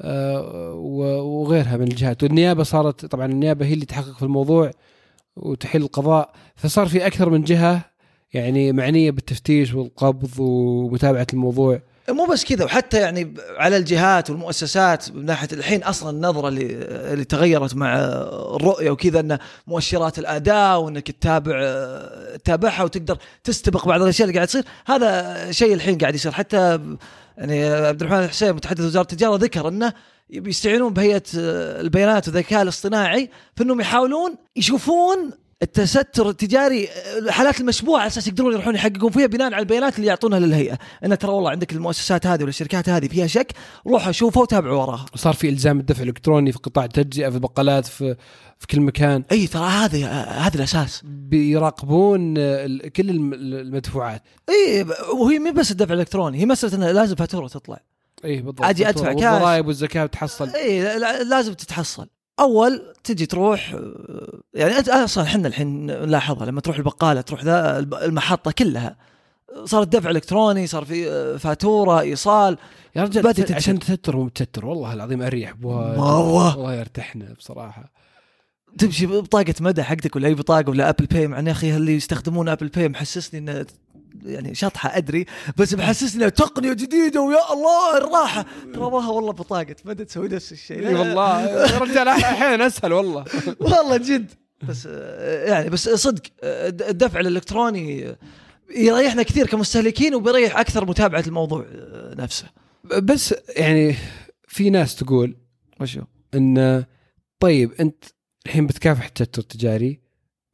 آه، 0.00 0.72
وغيرها 1.24 1.76
من 1.76 1.82
الجهات. 1.88 2.22
والنيابة 2.22 2.62
صارت 2.62 3.06
طبعا 3.06 3.26
النيابة 3.26 3.66
هي 3.66 3.72
اللي 3.72 3.84
تحقق 3.86 4.16
في 4.16 4.22
الموضوع 4.22 4.70
وتحل 5.36 5.82
القضاء. 5.82 6.32
فصار 6.56 6.86
في 6.88 7.06
أكثر 7.06 7.30
من 7.30 7.42
جهة 7.44 7.84
يعني 8.36 8.72
معنية 8.72 9.10
بالتفتيش 9.10 9.74
والقبض 9.74 10.40
ومتابعة 10.40 11.26
الموضوع. 11.32 11.80
مو 12.08 12.26
بس 12.26 12.44
كذا 12.44 12.64
وحتى 12.64 13.00
يعني 13.00 13.34
على 13.56 13.76
الجهات 13.76 14.30
والمؤسسات 14.30 15.10
من 15.10 15.24
ناحية 15.24 15.48
الحين 15.52 15.82
أصلا 15.82 16.10
النظرة 16.10 16.48
اللي 16.48 16.66
اللي 17.12 17.24
تغيرت 17.24 17.74
مع 17.74 17.98
الرؤية 18.56 18.90
وكذا 18.90 19.20
إن 19.20 19.38
مؤشرات 19.66 20.18
الأداء 20.18 20.80
وإنك 20.80 21.10
تتابع 21.10 21.54
تتابعها 22.44 22.82
وتقدر 22.82 23.18
تستبق 23.44 23.88
بعض 23.88 24.02
الأشياء 24.02 24.28
اللي 24.28 24.36
قاعد 24.38 24.48
تصير. 24.48 24.64
هذا 24.86 25.52
شيء 25.52 25.74
الحين 25.74 25.98
قاعد 25.98 26.14
يصير. 26.14 26.32
حتى 26.32 26.80
يعني 27.38 27.64
عبد 27.64 28.02
الرحمن 28.02 28.24
الحسين 28.24 28.52
متحدث 28.52 28.80
وزارة 28.80 29.02
التجارة 29.02 29.36
ذكر 29.36 29.68
إنه 29.68 29.92
بيستعينون 30.30 30.92
بهيئة 30.92 31.22
البيانات 31.34 32.28
والذكاء 32.28 32.62
الاصطناعي 32.62 33.30
في 33.56 33.62
إنهم 33.62 33.80
يحاولون 33.80 34.36
يشوفون 34.56 35.30
التستر 35.62 36.28
التجاري 36.28 36.88
الحالات 37.18 37.60
المشبوهة 37.60 37.98
على 38.00 38.06
أساس 38.06 38.26
يقدرون 38.28 38.52
يروحون 38.52 38.74
يحققون 38.74 39.10
فيها 39.10 39.26
بناء 39.26 39.46
على 39.54 39.58
البيانات 39.62 39.96
اللي 39.96 40.06
يعطونها 40.06 40.38
للهيئة. 40.38 40.78
ان 41.04 41.18
ترى 41.18 41.32
والله 41.32 41.50
عندك 41.50 41.72
المؤسسات 41.72 42.26
هذه 42.26 42.40
ولا 42.40 42.48
الشركات 42.48 42.88
هذه 42.88 43.08
فيها 43.08 43.26
شك 43.26 43.52
روحوا 43.86 44.12
شوفوا 44.12 44.42
وتابعوا 44.42 44.82
وراها. 44.82 45.06
وصار 45.14 45.32
في 45.34 45.48
إلزام 45.48 45.80
الدفع 45.80 46.02
الإلكتروني 46.02 46.52
في 46.52 46.58
قطاع 46.58 46.84
التجزئة 46.84 47.28
في 47.28 47.34
البقالات 47.34 47.86
في 47.86 48.16
في 48.58 48.66
كل 48.66 48.80
مكان. 48.80 49.24
أي 49.32 49.46
ترى 49.46 49.64
هذا 49.68 50.06
هذا 50.22 50.56
الأساس. 50.56 51.00
بيراقبون 51.04 52.34
كل 52.88 53.10
الم- 53.10 53.34
المدفوعات. 53.34 54.22
إي 54.48 54.86
وهي 55.20 55.38
مو 55.38 55.52
بس 55.52 55.70
الدفع 55.70 55.94
الإلكتروني 55.94 56.38
هي 56.40 56.46
مساله 56.46 56.74
انه 56.74 56.90
لازم 56.92 57.14
فاتورة 57.16 57.48
تطلع. 57.48 57.80
إي 58.24 58.36
بالضبط 58.36 58.62
أجي 58.64 58.88
أدفع 58.88 59.12
كاش. 59.12 59.22
والضرائب 59.24 59.66
والزكاة 59.66 60.06
بتحصل. 60.06 60.48
إي 60.48 60.98
لا- 60.98 61.22
لازم 61.22 61.52
تتحصل. 61.52 62.06
أول 62.40 62.92
تجي 63.04 63.26
تروح 63.26 63.74
آه، 63.74 64.38
يعني 64.54 64.78
أنت 64.78 64.88
أصلا 64.88 65.24
إحنا 65.24 65.48
الحين 65.48 65.86
نلاحظها 65.86 66.46
لما 66.46 66.60
تروح 66.60 66.76
البقالة 66.76 67.20
تروح 67.20 67.44
ذا 67.44 67.78
المحطة 67.78 68.50
كلها 68.50 68.96
صار 69.64 69.82
الدفع 69.82 70.10
إلكتروني 70.10 70.66
صار 70.66 70.84
في 70.84 71.10
آه، 71.10 71.36
فاتورة 71.36 72.00
إيصال 72.00 72.58
يا 72.96 73.02
رجال 73.02 73.22
بدأت. 73.22 73.52
عشان 73.52 73.78
تستر 73.78 74.16
ومتستر 74.16 74.66
والله 74.66 74.92
العظيم 74.92 75.22
أريح 75.22 75.52
بواجد 75.52 75.98
مرة. 75.98 76.56
والله 76.56 76.74
ارتحنا 76.74 77.34
بصراحة 77.38 77.92
تمشي 78.78 79.06
ببطاقه 79.06 79.54
مدى 79.60 79.82
حقتك 79.82 80.16
ولا 80.16 80.28
أي 80.28 80.34
بطاقة 80.34 80.70
ولا 80.70 80.88
Apple 80.88 81.06
Pay 81.06 81.28
مع 81.28 81.40
يا 81.40 81.50
أخي 81.50 81.76
اللي 81.76 81.94
يستخدمون 81.94 82.48
Apple 82.48 82.68
Pay 82.68 82.88
محسسني 82.88 83.40
انه 83.40 83.66
يعني 84.26 84.54
شطحة 84.54 84.96
أدري 84.96 85.26
بس 85.56 85.74
محسسني 85.74 86.22
انه 86.22 86.28
تقنيه 86.28 86.72
جديدة 86.72 87.20
ويا 87.20 87.52
الله 87.52 87.98
الراحة. 87.98 88.46
تراها 88.74 89.08
والله 89.10 89.32
بطاقة 89.32 89.76
مدى 89.84 90.04
تسوي 90.04 90.28
نفس 90.28 90.52
الشيء. 90.52 90.88
إي 90.88 90.94
والله. 90.94 91.40
يا 91.42 91.78
رجال 91.78 92.08
أحيانا 92.08 92.66
أسهل 92.66 92.92
والله. 92.92 93.24
والله 93.60 93.96
جد. 93.96 94.30
بس 94.68 94.88
آه، 94.90 95.44
يعني 95.46 95.70
بس 95.70 95.88
صدق 95.88 96.22
آه، 96.42 96.68
الدفع 96.68 97.20
الإلكتروني 97.20 98.08
آه، 98.08 98.16
يريحنا 98.76 99.22
كثير 99.22 99.46
كمستهلكين 99.46 100.14
وبيريح 100.14 100.58
أكثر 100.58 100.84
متابعة 100.84 101.24
الموضوع 101.26 101.66
آه، 101.74 102.14
نفسه. 102.14 102.46
بس 102.84 103.34
يعني 103.56 103.94
في 104.48 104.70
ناس 104.70 104.96
تقول 104.96 105.36
وشو؟ 105.80 106.00
إن 106.34 106.84
طيب 107.40 107.72
أنت 107.80 108.04
الحين 108.46 108.66
بتكافح 108.66 109.04
التستر 109.06 109.42
التجاري 109.42 110.00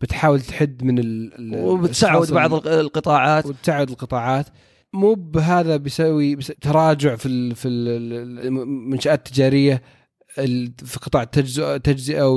بتحاول 0.03 0.41
تحد 0.41 0.85
من 0.85 0.99
ال 0.99 1.33
وبتسعود 1.55 2.15
الأشخاص 2.15 2.31
بعض 2.31 2.55
الق- 2.55 2.67
القطاعات. 2.69 3.47
وتساعد 3.47 3.91
القطاعات. 3.91 4.47
مو 4.93 5.15
بهذا 5.15 5.77
بيسوي 5.77 6.37
بس 6.37 6.53
تراجع 6.61 7.17
في 7.17 7.27
ال 7.27 7.55
في 7.55 7.69
ال- 7.69 8.47
المنشآت 8.47 9.27
التجارية 9.29 9.83
ال- 10.39 10.73
في 10.85 10.99
قطاع 10.99 11.23
التجزئه 11.23 12.37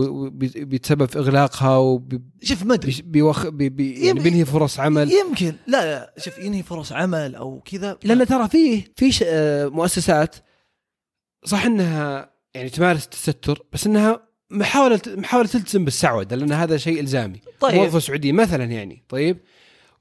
بيتسبب 0.55 1.05
في 1.05 1.19
إغلاقها 1.19 2.01
شوف 2.43 2.63
ما 2.63 2.73
أدري. 2.73 2.95
وبيوخ 3.07 3.47
بي 3.47 3.69
بي 3.69 4.05
يعني 4.05 4.19
بينهي 4.19 4.45
فرص 4.45 4.79
عمل. 4.79 5.11
يمكن. 5.11 5.55
لا 5.67 5.85
لا 5.85 6.13
شوف 6.17 6.37
ينهي 6.39 6.63
فرص 6.63 6.91
عمل 6.91 7.35
أو 7.35 7.59
كذا. 7.61 7.97
لأن 8.03 8.25
ترى 8.25 8.47
فيه 8.47 8.83
في 8.95 9.11
آه، 9.25 9.67
مؤسسات. 9.67 10.35
صح 11.45 11.65
إنها 11.65 12.29
يعني 12.55 12.69
تمارس 12.69 13.03
التستر 13.05 13.63
بس 13.73 13.87
إنها 13.87 14.24
محاوله 14.49 15.01
محاولة 15.07 15.47
تلتزم 15.47 15.85
بالسعودة 15.85 16.35
لأن 16.35 16.51
هذا 16.51 16.77
شيء 16.77 16.99
إلزامي. 16.99 17.41
طيب. 17.59 17.75
موظفه 17.75 17.99
سعوديه 17.99 18.31
مثلا 18.31 18.63
يعني 18.63 19.03
طيب. 19.09 19.37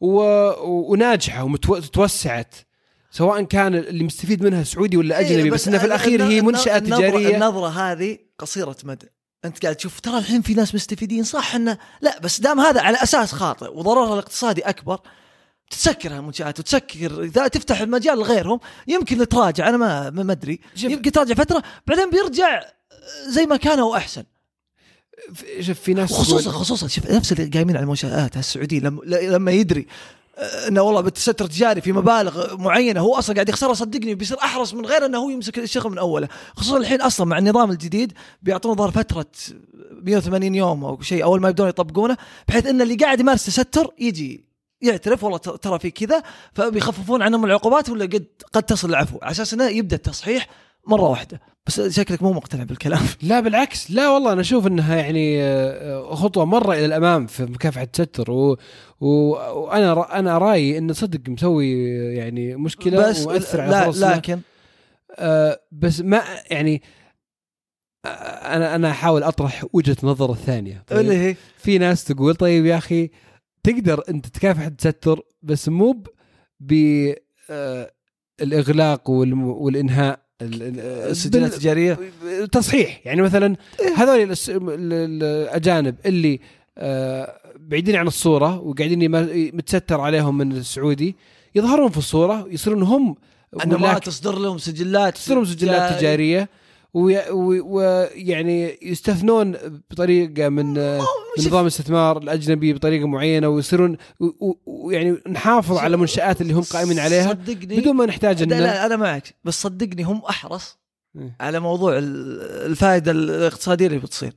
و... 0.01 0.09
و- 0.17 0.93
وناجحة 0.93 1.45
وتوسعت 1.45 2.55
سواء 3.11 3.43
كان 3.43 3.75
اللي 3.75 4.05
مستفيد 4.05 4.43
منها 4.43 4.63
سعودي 4.63 4.97
ولا 4.97 5.21
أجنبي 5.21 5.43
إيه، 5.43 5.51
بس, 5.51 5.69
انها 5.69 5.79
في 5.79 5.87
الأخير 5.87 6.25
هي 6.25 6.41
منشأة 6.41 6.79
النظرة- 6.79 6.83
تجارية. 6.83 7.35
النظرة 7.37 7.69
هذه 7.69 8.19
قصيرة 8.39 8.77
مدى. 8.85 9.07
أنت 9.45 9.63
قاعد 9.63 9.77
تشوف 9.77 10.01
ترى 10.01 10.19
الحين 10.19 10.43
في 10.43 10.55
ناس 10.55 10.75
مستفيدين 10.75 11.25
صح 11.25 11.55
إنه؟ 11.55 11.79
لا 12.01 12.19
بس 12.21 12.41
دام 12.41 12.61
هذا 12.61 12.81
على 12.81 13.03
أساس 13.03 13.33
خاطئ 13.33 13.71
وضررها 13.79 14.13
الاقتصادي 14.15 14.63
أكبر 14.63 15.01
تسكر 15.71 16.13
هالمنشآت 16.17 16.61
وتسكر 16.61 17.23
إذا 17.23 17.49
تفتح 17.49 17.81
المجال 17.81 18.19
لغيرهم 18.19 18.61
يمكن 18.87 19.29
تراجع. 19.29 19.69
أنا 19.69 19.77
ما 19.77 20.11
ما 20.11 20.33
أدري. 20.33 20.61
يمكن 20.83 21.13
تراجع 21.13 21.35
فترة 21.35 21.63
بعدين 21.87 22.11
بيرجع 22.11 22.61
زي 23.27 23.47
ما 23.47 23.57
كان 23.57 23.79
أو 23.79 23.97
أحسن. 23.97 24.25
شوف 25.61 25.80
في 25.80 25.94
ناس 25.94 26.12
خصوصا 26.12 26.50
خصوصا 26.50 26.88
شوف 26.88 27.11
نفس 27.11 27.33
اللي 27.33 27.44
قايمين 27.44 27.76
على 27.76 27.85
المنشآت 27.85 28.37
السعودية 28.37 28.80
لما 28.80 29.00
لما 29.04 29.52
يدري 29.52 29.87
آه، 30.38 30.68
إنه 30.68 30.83
والله 30.83 31.00
بالتستر 31.00 31.47
تجاري 31.47 31.80
في 31.80 31.92
مبالغ 31.92 32.56
معينة 32.56 33.00
هو 33.00 33.14
أصلا 33.14 33.35
قاعد 33.35 33.49
يخسرها 33.49 33.75
صدقني 33.75 34.14
بيصير 34.14 34.38
أحرص 34.38 34.75
من 34.75 34.87
غير 34.87 35.06
إنه 35.06 35.18
هو 35.18 35.30
يمسك 35.30 35.59
الشغل 35.59 35.90
من 35.90 35.99
أوله. 35.99 36.28
خصوصا 36.56 36.76
الحين 36.76 37.02
أصلا 37.02 37.26
مع 37.26 37.38
النظام 37.38 37.71
الجديد 37.71 38.12
بيعطون 38.42 38.76
ظهر 38.76 38.90
فترة 38.90 39.26
180 39.90 40.54
يوم 40.54 40.85
أو 40.85 41.00
شيء 41.00 41.25
أول 41.25 41.40
ما 41.40 41.49
يبدون 41.49 41.68
يطبقونه 41.68 42.16
بحيث 42.49 42.66
إن 42.66 42.83
اللي 42.83 42.94
قاعد 42.94 43.21
يمارس 43.21 43.47
تستر 43.47 43.90
يجي 43.99 44.44
يعترف 44.80 45.25
والله 45.25 45.38
ترى 45.38 45.78
في 45.78 45.90
كذا 45.90 46.23
فبيخففون 46.52 47.23
عنهم 47.23 47.44
العقوبات 47.44 47.88
ولا 47.88 48.04
قد 48.04 48.26
قد 48.52 48.62
تصل 48.62 48.90
العفو. 48.90 49.18
على 49.23 49.30
أساس 49.30 49.54
إنه 49.54 49.68
يبدأ 49.68 49.97
التصحيح 49.97 50.49
مرة 50.87 51.03
واحدة. 51.11 51.41
بس 51.67 51.81
شكلك 51.81 52.23
مو 52.23 52.33
مقتنع 52.33 52.62
بالكلام. 52.64 53.03
لا 53.23 53.41
بالعكس. 53.41 53.91
لا 53.91 54.11
والله 54.11 54.33
أنا 54.33 54.41
أشوف 54.41 54.67
إنها 54.67 54.97
يعني 54.97 55.43
آه، 55.43 56.14
خطوة 56.14 56.45
مرة 56.45 56.73
إلى 56.75 56.85
الأمام 56.85 57.26
في 57.26 57.43
مكافحة 57.45 57.83
التستر 57.83 58.31
و... 58.31 58.57
و... 59.00 59.09
وأنا 59.61 59.95
ر... 59.95 60.12
أنا 60.12 60.38
رأيي 60.38 60.79
انه 60.79 60.93
صدق 60.93 61.29
مسوي 61.29 61.73
يعني 62.14 62.57
مشكلة 62.57 63.09
بس 63.09 63.26
ومؤثر 63.26 63.61
على 63.61 63.71
لا 63.71 63.85
فرصنا 63.85 64.14
لكن 64.14 64.41
آه 65.19 65.61
بس 65.73 66.00
ما 66.00 66.23
يعني 66.50 66.83
آه، 68.05 68.09
أنا 68.57 68.75
أنا 68.75 68.91
أحاول 68.91 69.23
أطرح 69.23 69.64
وجهة 69.73 69.97
نظر 70.03 70.33
الثانية. 70.33 70.85
طيب. 70.87 70.99
اللي 71.00 71.14
هي؟ 71.17 71.37
في 71.59 71.79
ناس 71.79 72.05
تقول 72.05 72.35
طيب 72.35 72.67
يا 72.67 72.76
أخي 72.79 73.11
تقدر 73.62 74.03
أنت 74.09 74.26
تكافح 74.26 74.62
التستر 74.64 75.21
بس 75.43 75.69
مو 75.69 76.03
ب- 76.61 77.12
آه، 77.50 77.91
الإغلاق 78.43 79.11
والم- 79.11 79.43
والإنهاء. 79.49 80.24
ال- 80.43 80.81
السجلات 81.11 81.43
بال- 81.50 81.55
التجارية؟ 81.55 81.99
تصحيح. 82.53 83.00
يعني 83.05 83.23
مثلا 83.23 83.57
هذول 83.97 84.21
ال- 84.23 84.31
ال- 84.50 85.23
الأجانب 85.23 85.95
اللي 86.07 86.41
آه، 86.79 87.35
بعيدين 87.59 87.97
عن 87.97 88.07
الصورة 88.07 88.61
وقاعدين 88.61 89.11
متستر 89.57 90.00
عليهم 90.00 90.38
من 90.38 90.53
السعودي 90.53 91.17
يظهرون 91.55 91.91
في 91.91 91.99
الصورة 91.99 92.47
يصيرون 92.50 92.83
هم 92.83 93.17
أنه 93.64 93.79
ما 93.79 93.99
تصدر 93.99 94.38
لهم 94.38 94.59
سجلات 94.59 95.14
تصيرهم 95.14 95.45
سجلات 95.45 95.93
جا- 95.93 95.99
تجارية. 95.99 96.49
ويعني 96.95 98.79
يستثنون 98.83 99.57
بطريقة 99.91 100.49
من 100.49 100.75
نظام 101.39 101.63
الاستثمار 101.63 102.19
الأجنبي 102.19 102.73
بطريقة 102.73 103.07
معينة 103.07 103.49
ويصيرون 103.49 103.97
ويعني 104.67 105.19
نحافظ 105.29 105.77
على 105.79 105.97
منشآت 105.97 106.41
اللي 106.41 106.53
هم 106.53 106.63
قائمين 106.63 106.99
عليها 106.99 107.29
صدقني. 107.29 107.81
بدون 107.81 107.97
ما 107.97 108.07
نحتاج 108.07 108.43
لا, 108.43 108.61
لا 108.61 108.87
أنا 108.87 108.97
معك 108.97 109.35
بس 109.45 109.63
صدقني 109.63 110.03
هم 110.03 110.23
أحرص 110.31 110.79
إيه. 111.19 111.37
على 111.41 111.61
موضوع 111.61 111.99
ال- 111.99 112.41
الفائدة 112.71 113.11
الاقتصادية 113.11 113.87
اللي 113.87 113.99
بتصير. 113.99 114.33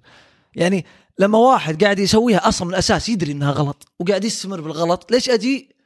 يعني 0.55 0.85
لما 1.19 1.37
واحد 1.37 1.83
قاعد 1.83 1.99
يسويها 1.99 2.47
أصلا 2.47 2.67
من 2.67 2.73
الأساس 2.73 3.09
يدري 3.09 3.31
إنها 3.31 3.51
غلط 3.51 3.87
وقاعد 3.99 4.23
يستمر 4.23 4.61
بالغلط 4.61 5.11
ليش 5.11 5.29
أجي 5.29 5.76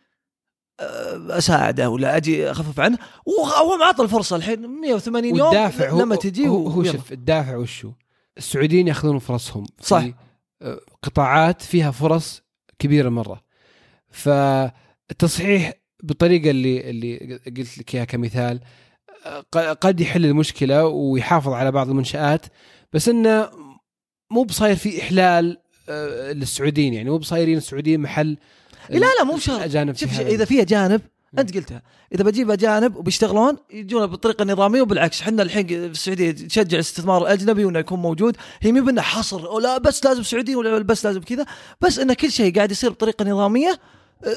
أساعده 1.38 1.90
ولا 1.90 2.18
أجي 2.18 2.52
أخفف 2.52 2.80
عنه 2.80 2.98
وهو 3.26 3.78
معطى 3.78 4.04
الفرصة 4.04 4.36
الحين 4.36 4.68
180 4.82 5.26
يوم 5.36 5.42
والدافع 5.48 5.90
هو 5.90 6.02
لما 6.02 6.16
تجي 6.16 6.48
هو, 6.48 6.68
هو. 6.68 6.84
شوف 6.84 7.12
الدافع 7.12 7.56
وشو 7.56 7.92
السعوديين 8.38 8.88
يأخذون 8.88 9.20
فرصهم 9.20 9.66
في 9.66 9.88
صح. 9.88 10.04
آه، 10.62 10.80
قطاعات 11.04 11.62
فيها 11.62 11.92
فرص 11.92 12.42
كبيرة 12.80 13.10
مرة 13.10 13.42
فالتصحيح 14.10 15.74
بالطريقة 16.04 16.50
اللي 16.50 16.90
اللي 16.90 17.40
قلت 17.58 17.78
لك 17.78 17.96
إياها 17.96 18.06
كمثال 18.06 18.60
ق- 19.52 19.58
قد 19.74 20.00
يحل 20.02 20.26
المشكلة 20.26 20.86
ويحافظ 20.86 21.54
على 21.54 21.72
بعض 21.72 21.90
المنشآت 21.90 22.46
بس 22.94 23.10
إنه 23.10 23.50
مو 24.32 24.44
بصاير 24.44 24.76
في 24.76 25.02
إحلال 25.02 25.58
للسعوديين 26.34 26.94
يعني 26.94 27.10
مو 27.10 27.18
بصايرين 27.18 27.58
السعوديين 27.58 28.00
محل 28.00 28.38
لا 28.90 29.00
لا 29.00 29.24
مو 29.24 29.38
شرط 29.38 29.58
الاجانب 29.58 29.96
شوف. 29.96 30.20
إذا 30.20 30.46
في 30.46 30.62
اجانب 30.62 31.02
أنت 31.40 31.56
قلتها. 31.58 31.82
إذا 32.16 32.24
بجيب 32.24 32.52
أجانب 32.52 32.96
وبيشتغلون 32.96 33.58
يجون 33.74 34.06
بالطريقة 34.06 34.44
النظاميه 34.44 34.82
وبالعكس 34.82 35.22
إحنا 35.22 35.44
الحين 35.44 35.68
في 35.68 35.76
السعودية 35.76 36.32
تشجع 36.32 36.76
الاستثمار 36.76 37.22
الاجنبي 37.22 37.66
وإنه 37.66 37.80
يكون 37.80 38.00
موجود. 38.00 38.38
هي 38.62 38.72
مو 38.72 38.84
بإنه 38.86 39.02
حصر 39.02 39.48
أو 39.48 39.60
لا 39.60 39.78
بس 39.78 40.06
لازم 40.06 40.24
سعوديين 40.24 40.58
ولا 40.58 40.80
بس 40.80 41.06
لازم 41.06 41.22
كذا. 41.22 41.46
بس 41.82 42.00
إنه 42.00 42.14
كل 42.14 42.32
شيء 42.32 42.56
قاعد 42.56 42.72
يصير 42.72 42.90
بطريقة 42.90 43.26
نظامية 43.26 43.80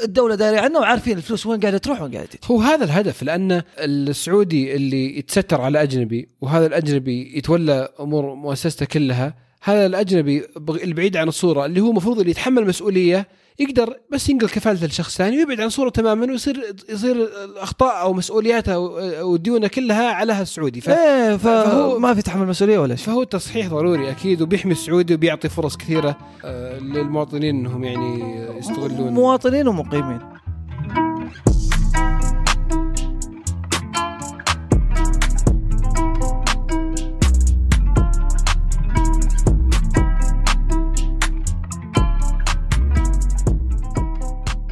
الدولة 0.05 0.35
داريه 0.35 0.61
عنه 0.61 0.79
وعارفين 0.79 1.17
الفلوس 1.17 1.47
وين 1.47 1.61
قاعدة 1.61 1.79
تروح 1.79 2.03
وين 2.03 2.13
قاعدة 2.15 2.29
تجي. 2.29 2.39
هو 2.45 2.61
هذا 2.61 2.85
الهدف 2.85 3.23
لأن 3.23 3.63
السعودي 3.79 4.75
اللي 4.77 5.19
يتستر 5.19 5.61
على 5.61 5.83
أجنبي 5.83 6.29
وهذا 6.41 6.67
الأجنبي 6.67 7.39
يتولى 7.39 7.89
أمور 8.01 8.35
مؤسسته 8.35 8.87
كلها 8.87 9.35
هذا 9.63 9.87
الأجنبي 9.87 10.47
بغ- 10.57 10.83
البعيد 10.83 11.17
عن 11.17 11.29
الصورة 11.29 11.67
اللي 11.67 11.81
هو 11.81 11.91
المفروض 11.91 12.19
اللي 12.19 12.31
يتحمل 12.31 12.67
مسؤولية 12.67 13.29
يقدر 13.59 13.97
بس 14.13 14.29
ينقل 14.29 14.49
كفالته 14.49 14.87
لشخص 14.87 15.17
ثاني 15.17 15.37
ويبعد 15.39 15.61
عن 15.61 15.67
الصورة 15.67 15.89
تماما 15.91 16.27
ويصير 16.27 16.75
يصير 16.89 17.17
الأخطاء 17.45 18.01
أو 18.01 18.13
مسؤولياته 18.13 18.79
وديونه 19.25 19.69
كلها 19.69 20.11
على 20.11 20.43
السعودي. 20.43 20.81
ف... 20.81 20.89
إيه 20.91 21.37
فهو- 21.37 21.97
فما 21.99 22.15
في 22.15 22.23
تحمل 22.23 22.47
مسؤولية 22.47 22.79
ولا 22.79 22.97
شيء. 22.97 23.07
فهو 23.07 23.23
التصحيح 23.23 23.67
ضروري 23.69 24.11
أكيد 24.11 24.43
وبيحمي 24.43 24.73
السعودي 24.73 25.15
وبيعطي 25.15 25.49
فرص 25.49 25.77
كثيرة 25.77 26.17
آه، 26.45 26.79
للمواطنين 26.79 27.57
إنهم 27.57 27.85
يعني 27.85 28.37
يستغلون. 28.59 29.13
مواطنين 29.13 29.69
ومقيمين. 29.69 30.19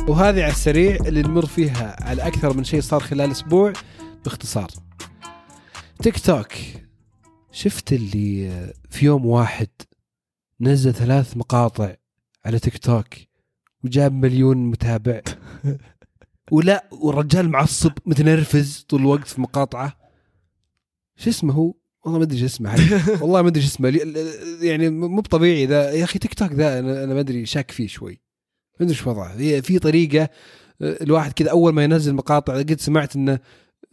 وهذه 0.08 0.42
على 0.42 0.52
السريع 0.52 0.96
اللي 0.96 1.22
نمر 1.22 1.46
فيها 1.46 1.96
على 2.04 2.26
أكثر 2.26 2.56
من 2.56 2.64
شيء 2.64 2.80
صار 2.80 3.00
خلال 3.00 3.30
أسبوع 3.30 3.72
باختصار. 4.24 4.70
تيك 6.02 6.18
توك 6.18 6.52
شفت 7.52 7.92
اللي 7.92 8.50
في 8.90 9.06
يوم 9.06 9.26
واحد 9.26 9.68
نزل 10.60 10.94
ثلاث 10.94 11.36
مقاطع 11.36 11.94
على 12.44 12.58
تيك 12.58 12.78
توك 12.78 13.06
وجاب 13.84 14.12
مليون 14.12 14.56
متابع. 14.56 15.20
ولا 16.52 16.88
والرجال 16.92 17.48
معصب 17.48 17.92
متنرفز 18.06 18.86
طول 18.88 19.00
الوقت 19.00 19.28
في 19.28 19.40
مقاطعه. 19.40 19.96
شو 21.16 21.30
اسمه 21.30 21.52
هو؟ 21.52 21.74
والله 22.04 22.18
ما 22.18 22.24
أدري 22.24 22.38
شو 22.38 22.46
اسمه. 22.46 22.74
والله 23.22 23.42
ما 23.42 23.48
أدري 23.48 23.62
شو 23.62 23.68
اسمه. 23.68 23.88
يعني 24.62 24.90
مو 24.90 25.20
بطبيعي 25.20 25.66
ذا. 25.66 25.90
يا 25.90 26.04
أخي 26.04 26.18
تيك 26.18 26.34
توك 26.34 26.52
ذا 26.52 26.78
أنا 26.78 27.14
ما 27.14 27.20
أدري 27.20 27.46
شاك 27.46 27.70
فيه 27.70 27.86
شوي. 27.86 28.21
ما 28.82 28.86
ادري 28.86 28.98
إيش 28.98 29.06
وضعه؟ 29.06 29.36
في 29.36 29.62
في 29.62 29.78
طريقة 29.78 30.28
آه، 30.82 30.98
الواحد 31.02 31.32
كذا 31.32 31.50
أول 31.50 31.72
ما 31.72 31.84
ينزل 31.84 32.14
مقاطع 32.14 32.58
قد 32.58 32.80
سمعت 32.80 33.16
إنه 33.16 33.38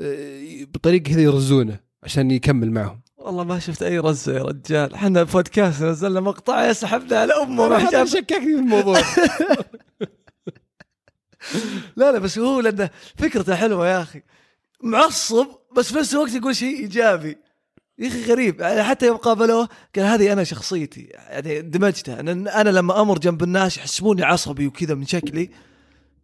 آه، 0.02 0.64
بطريقه 0.74 1.04
كذا 1.04 1.22
يرزونه 1.22 1.80
عشان 2.04 2.32
يكمل 2.32 2.72
معهم. 2.72 3.02
والله 3.18 3.44
ما 3.44 3.60
شفت 3.60 3.84
أي 3.84 4.00
رزه 4.00 4.34
يا 4.34 4.44
رجال. 4.44 4.94
إحنا 4.94 5.24
بودكاست 5.24 5.84
نزلنا 5.84 6.20
مقطع 6.20 6.74
سحبنا 6.74 7.18
على 7.18 7.34
أمه 7.34 7.68
ما 7.68 7.92
شاف. 7.92 8.08
شككني 8.10 8.40
في 8.40 8.56
الموضوع. 8.56 9.02
لا 11.98 12.12
لا 12.12 12.20
بس 12.20 12.40
هو 12.40 12.60
لأنه 12.60 12.90
فكرته 13.18 13.56
حلوة 13.56 13.88
يا 13.88 14.02
أخي. 14.02 14.22
معصب 14.84 15.48
بس 15.78 15.92
في 15.92 16.00
نفس 16.00 16.14
الوقت 16.14 16.34
يقول 16.34 16.56
شيء 16.56 16.80
إيجابي. 16.80 17.38
يا 18.00 18.08
أخي 18.08 18.24
غريب 18.24 18.62
يعني 18.62 18.84
حتى 18.84 19.06
يوم 19.06 19.18
قابلوه 19.18 19.70
قال 19.96 20.06
هذه 20.06 20.34
أنا 20.34 20.44
شخصيتي 20.44 21.02
يعني 21.02 21.62
دمجتها 21.62 22.20
أنا 22.20 22.62
أنا 22.62 22.70
لما 22.70 23.02
أمر 23.02 23.20
جنب 23.20 23.44
الناس 23.44 23.78
يحسبوني 23.78 24.24
عصبي 24.24 24.68
وكذا 24.68 24.96
من 24.96 25.06
شكلي 25.06 25.50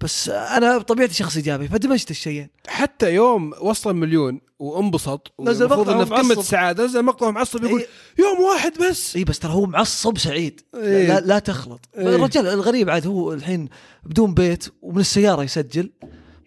بس 0.02 0.30
أنا 0.30 0.78
بطبيعتي 0.78 1.14
شخص 1.14 1.36
ايجابي 1.36 1.68
فدمجت 1.68 2.12
الشيئين 2.12 2.50
حتى 2.68 3.14
يوم 3.14 3.54
وصل 3.62 3.90
المليون 3.90 4.42
وانبسط 4.60 5.34
نزل 5.40 5.66
مقطع 5.66 5.92
إنه 5.92 6.06
في 6.06 6.14
قمة. 6.14 6.40
السعاده 6.40 6.86
نزل 6.86 7.04
مقطع 7.04 7.32
معصب 7.32 7.64
يقول 7.64 7.80
إيه. 7.80 7.88
يوم 8.20 8.40
واحد 8.40 8.74
بس 8.82 9.16
اي 9.16 9.24
بس 9.24 9.40
ترى 9.40 9.52
هو 9.54 9.66
معصب 9.66 10.18
سعيد 10.18 10.62
إيه. 10.76 11.08
لا, 11.08 11.20
لا 11.20 11.40
تخلط 11.40 11.90
إيه. 11.98 12.16
الرجال 12.16 12.48
الغريب 12.48 12.90
عاد 12.90 13.08
هو 13.08 13.34
الحين 13.34 13.70
بدون 14.04 14.34
بيت 14.34 14.66
ومن 14.82 15.00
السيارة 15.00 15.44
يسجل 15.44 15.90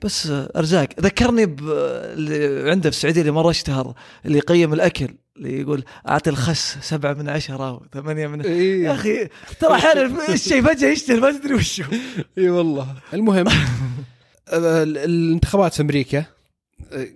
بس 0.05 0.27
أرزاق. 0.57 0.89
ذكرني 1.01 1.47
باللي 1.47 2.71
عنده 2.71 2.91
في 2.91 2.97
السعودية 2.97 3.21
اللي 3.21 3.33
مرة 3.33 3.51
اشتهر 3.51 3.95
اللي 4.27 4.39
يقيم 4.39 4.73
الأكل 4.73 5.09
اللي 5.37 5.61
يقول 5.61 5.85
أعطي 6.09 6.31
الخس 6.31 6.79
سبعة 6.83 7.13
من 7.13 7.29
عشرة 7.29 7.69
أو 7.69 7.83
ثمانية 7.93 8.27
من 8.27 8.41
يا 8.41 8.47
اي 8.51 8.95
أخي 8.95 9.29
ترى 9.61 9.75
أحيانا 9.75 10.33
الشيء 10.35 10.63
فجأة 10.63 10.89
يشتهر 10.89 11.21
ما 11.21 11.33
تدري 11.39 11.55
وش 11.55 11.81
هو 11.81 11.87
إي 12.39 12.51
والله. 12.51 12.95
المهم 13.15 13.47
ال- 14.53 14.99
الانتخابات 14.99 15.75
في 15.75 15.83
أمريكا 15.83 16.25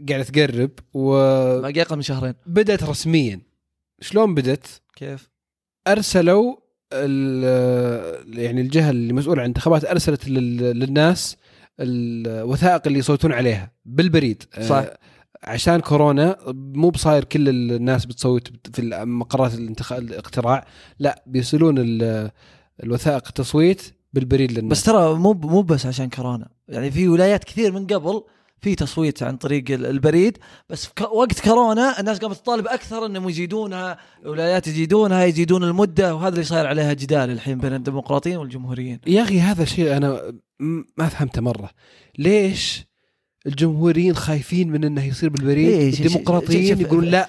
قاعدة 0.09 0.23
تقرب 0.23 0.71
وبدات 0.95 1.63
باقي 1.63 1.83
أقل 1.83 1.97
من 1.97 2.03
شهرين. 2.03 2.35
رسميا. 2.83 3.41
شلون 4.01 4.35
بدت؟ 4.35 4.67
كيف؟ 4.97 5.29
أرسلوا 5.89 6.57
ال- 6.93 8.39
يعني 8.39 8.61
الجهة 8.61 8.91
اللي 8.91 9.13
مسؤولة 9.13 9.41
عن 9.41 9.45
الانتخابات 9.47 9.85
أرسلت 9.85 10.29
لل- 10.29 10.79
للناس 10.79 11.37
الوثائق 11.83 12.83
اللي 12.87 12.99
يصوتون 12.99 13.33
عليها. 13.33 13.73
بالبريد. 13.85 14.43
صح. 14.69 14.77
آه، 14.77 14.99
عشان 15.45 15.81
كورونا 15.81 16.37
مو 16.55 16.91
بصاير 16.91 17.25
كل 17.25 17.49
الناس 17.49 18.07
بتصوت 18.07 18.53
في 18.75 19.05
مقرات. 19.05 19.55
الاقتراع. 19.93 20.67
لا 20.99 21.23
بيرسلون 21.27 21.75
ال- 21.79 22.31
الوثائق 22.83 23.27
التصويت 23.29 23.83
بالبريد 24.13 24.53
للناس. 24.53 24.79
بس 24.79 24.85
ترى 24.85 25.15
مو 25.15 25.33
مو 25.33 25.63
بس 25.63 25.87
عشان 25.87 26.09
كورونا. 26.09 26.49
يعني 26.69 26.91
في 26.91 27.09
ولايات 27.09 27.45
كثير 27.45 27.73
من 27.73 27.87
قبل 27.87 28.23
في 28.61 28.75
تصويت 28.75 29.23
عن 29.23 29.37
طريق 29.37 29.71
ال- 29.71 29.87
البريد 29.87 30.39
بس 30.71 30.87
في 30.87 30.93
وقت 31.05 31.41
كورونا 31.41 32.01
الناس 32.01 32.19
قامت 32.19 32.37
تطالب 32.37 32.67
أكثر 32.67 33.07
إنهم 33.07 33.29
يزيدونها 33.29 33.97
ولايات 34.27 34.67
يزيدونها 34.67 35.25
يزيدون 35.25 35.65
المدة 35.65 36.15
وهذا 36.15 36.35
اللي 36.35 36.45
صاير 36.45 36.67
عليها 36.67 36.93
جدال 36.93 37.31
الحين 37.31 37.59
بين 37.59 37.75
الديمقراطيين 37.75 38.37
والجمهوريين. 38.37 39.01
يا 39.07 39.23
أخي 39.23 39.41
هذا 39.41 39.65
شيء 39.65 39.97
أنا 39.97 40.33
ما 40.97 41.09
فهمته 41.09 41.41
مرة. 41.41 41.71
ليش 42.19 42.85
الجمهوريين 43.47 44.15
خايفين 44.17 44.71
من 44.71 44.85
إنه 44.85 45.05
يصير 45.07 45.29
بالبريد؟ 45.29 45.69
إيه، 45.69 45.89
الديمقراطيين 45.89 46.81
يقولون 46.81 47.05
لا 47.05 47.29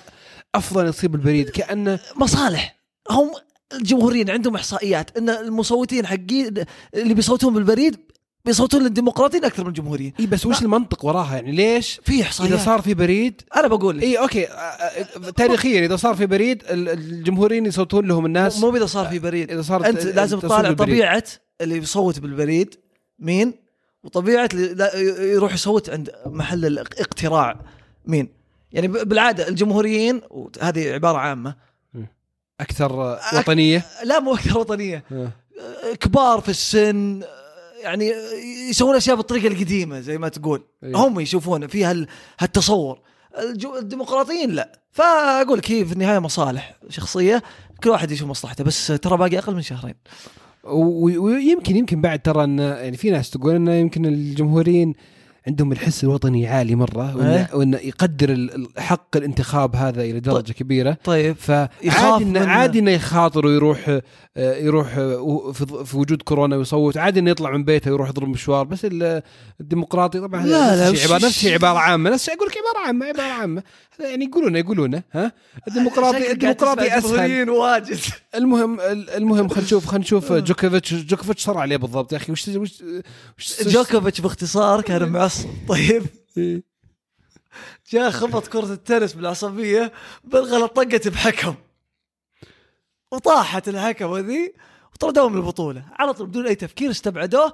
أفضل 0.55 0.87
يصير 0.87 1.09
بالبريد. 1.09 1.49
كانه 1.49 1.99
مصالح. 2.15 2.75
هم 3.11 3.31
الجمهوريين 3.73 4.29
عندهم 4.29 4.55
إحصائيات 4.55 5.17
إن 5.17 5.29
المصوتين 5.29 6.05
حقين 6.05 6.53
اللي 6.95 7.13
بيصوتون 7.13 7.53
بالبريد 7.53 7.97
بيصوتون 8.45 8.83
للديمقراطيين 8.83 9.45
أكثر 9.45 9.63
من 9.63 9.69
الجمهوريين. 9.69 10.13
إي 10.19 10.25
بس 10.25 10.45
وش 10.45 10.61
المنطق 10.61 11.05
وراها؟ 11.05 11.35
يعني 11.35 11.51
ليش 11.51 11.99
في 12.03 12.13
إذا 12.15 12.23
احصائيات 12.23 12.59
صار 12.59 12.81
في 12.81 12.93
بريد؟ 12.93 13.41
أنا 13.55 13.67
بقول 13.67 13.97
لك. 13.97 14.03
إي 14.03 14.17
أوكي. 14.19 14.47
آه، 14.47 14.51
آه، 14.51 15.29
تاريخيا 15.29 15.85
إذا 15.85 15.95
صار 15.95 16.15
في 16.15 16.25
بريد 16.25 16.63
ال- 16.69 16.89
الجمهوريين 16.89 17.65
يصوتون 17.65 18.07
لهم 18.07 18.25
الناس. 18.25 18.59
مو 18.59 18.75
اذا 18.75 18.85
صار 18.85 19.07
في 19.07 19.19
بريد. 19.19 19.51
إذا 19.51 19.61
صار 19.61 19.85
أنت 19.85 20.05
لازم 20.05 20.39
تطالع. 20.39 20.73
طبيعة 20.73 21.23
اللي 21.61 21.77
يصوت 21.77 22.19
بالبريد 22.19 22.75
مين؟ 23.19 23.53
وطبيعة 24.03 24.49
يروح 25.19 25.53
يصوت 25.53 25.89
عند 25.89 26.11
محل 26.25 26.65
الاقتراع 26.65 27.59
مين؟ 28.05 28.29
يعني 28.71 28.87
بالعادة 28.87 29.47
الجمهوريين 29.47 30.21
وهذه 30.29 30.93
عبارة 30.93 31.17
عامة. 31.17 31.55
أكثر 32.59 33.19
وطنية؟ 33.33 33.85
لا 34.03 34.19
مو 34.19 34.33
أكثر 34.33 34.57
وطنية. 34.57 35.03
آه. 35.11 35.31
كبار 35.99 36.41
في 36.41 36.49
السن 36.49 37.23
يعني 37.81 38.13
يسوون 38.69 38.95
أشياء 38.95 39.15
بالطريقة 39.15 39.47
القديمة 39.47 39.99
زي 39.99 40.17
ما 40.17 40.29
تقول. 40.29 40.63
إيه. 40.83 40.95
هم 40.95 41.19
يشوفون 41.19 41.67
في 41.67 41.85
هال 41.85 42.07
هالتصور. 42.39 43.01
الديمقراطيين 43.79 44.51
لا. 44.51 44.79
فأقول 44.91 45.57
لك 45.57 45.71
هي 45.71 45.85
في 45.85 45.93
النهاية 45.93 46.19
مصالح 46.19 46.75
شخصية 46.89 47.43
كل 47.83 47.89
واحد 47.89 48.11
يشوف 48.11 48.29
مصلحته. 48.29 48.63
بس 48.63 48.87
ترى 48.87 49.17
باقي 49.17 49.37
أقل 49.37 49.55
من 49.55 49.61
شهرين. 49.61 49.95
ويمكن 50.63 51.75
يمكن 51.75 52.01
بعد 52.01 52.19
ترى 52.19 52.43
إن 52.43 52.59
يعني 52.59 52.97
في 52.97 53.09
ناس 53.09 53.29
تقول 53.29 53.55
انه 53.55 53.73
يمكن 53.73 54.05
الجمهوريين 54.05 54.95
عندهم 55.47 55.71
الحس 55.71 56.03
الوطني 56.03 56.47
عالي 56.47 56.75
مرة 56.75 57.15
وإنه, 57.17 57.35
إيه. 57.35 57.49
وإنه 57.53 57.77
يقدر 57.77 58.47
حق 58.77 59.17
الانتخاب 59.17 59.75
هذا 59.75 60.01
إلى 60.01 60.19
درجة 60.19 60.51
كبيرة. 60.51 60.97
طيب 61.03 61.35
فعادي 61.35 62.23
إنه 62.23 62.45
عادي 62.47 62.79
إنه 62.79 62.91
يخاطر 62.91 63.45
ويروح 63.45 63.99
آه، 64.37 64.55
يروح 64.55 64.97
آه، 64.97 65.51
في 65.85 65.97
وجود 65.97 66.21
كورونا 66.21 66.55
ويصوت. 66.55 66.97
عادي 66.97 67.19
إنه 67.19 67.29
يطلع 67.31 67.51
من 67.51 67.63
بيته 67.63 67.91
ويروح 67.91 68.09
يضرب 68.09 68.27
مشوار 68.29 68.63
بس 68.65 68.85
ال- 68.85 69.21
الديمقراطي 69.61 70.19
طبعا 70.19 70.45
لا، 70.45 70.75
لا، 70.75 70.91
نفس 70.91 71.05
عباره 71.05 71.25
نفس 71.25 71.45
عبارة 71.45 71.77
عامة 71.79 72.09
نفس 72.09 72.29
أقول 72.29 72.47
لك 72.47 72.55
عبارة 72.57 72.87
عامة 72.87 73.05
عبارة 73.05 73.31
عامة. 73.41 73.63
هذا 73.99 74.09
يعني 74.09 74.25
يقولونه 74.25 74.59
يقولونه 74.59 75.03
ها؟ 75.13 75.31
الديمقراطي 75.67 76.31
الديمقراطي 76.31 76.97
أسهل. 76.97 77.49
واجد. 77.49 77.97
المهم 78.35 78.77
المهم 79.17 79.47
خلينا 79.47 79.63
نشوف 79.65 79.85
خلينا 79.85 80.03
نشوف 80.05 80.31
جوكوفيتش 80.47 80.93
جوكوفيتش 80.93 81.43
صار 81.43 81.57
عليه 81.57 81.77
بالضبط. 81.77 82.11
يا 82.13 82.17
أخي 82.17 82.31
وش 82.31 82.47
وش, 82.47 82.83
وش 83.39 83.63
جوكوفيتش 83.67 84.21
باختصار 84.21 84.81
كان 84.81 85.09
معصب 85.09 85.32
طيب. 85.67 86.03
إيه. 86.37 86.63
جاء 87.91 88.11
خبط 88.11 88.47
كرة 88.47 88.73
التنس 88.73 89.13
بالعصبية 89.13 89.91
بالغلط 90.23 90.75
طقت 90.75 91.07
بحكم. 91.07 91.55
وطاحت 93.11 93.69
الحكم 93.69 94.17
ذي 94.17 94.53
وطردوه 94.93 95.29
من 95.29 95.37
البطولة. 95.37 95.85
على 95.91 96.13
طول 96.13 96.27
بدون 96.27 96.47
أي 96.47 96.55
تفكير 96.55 96.91
استبعدوه 96.91 97.53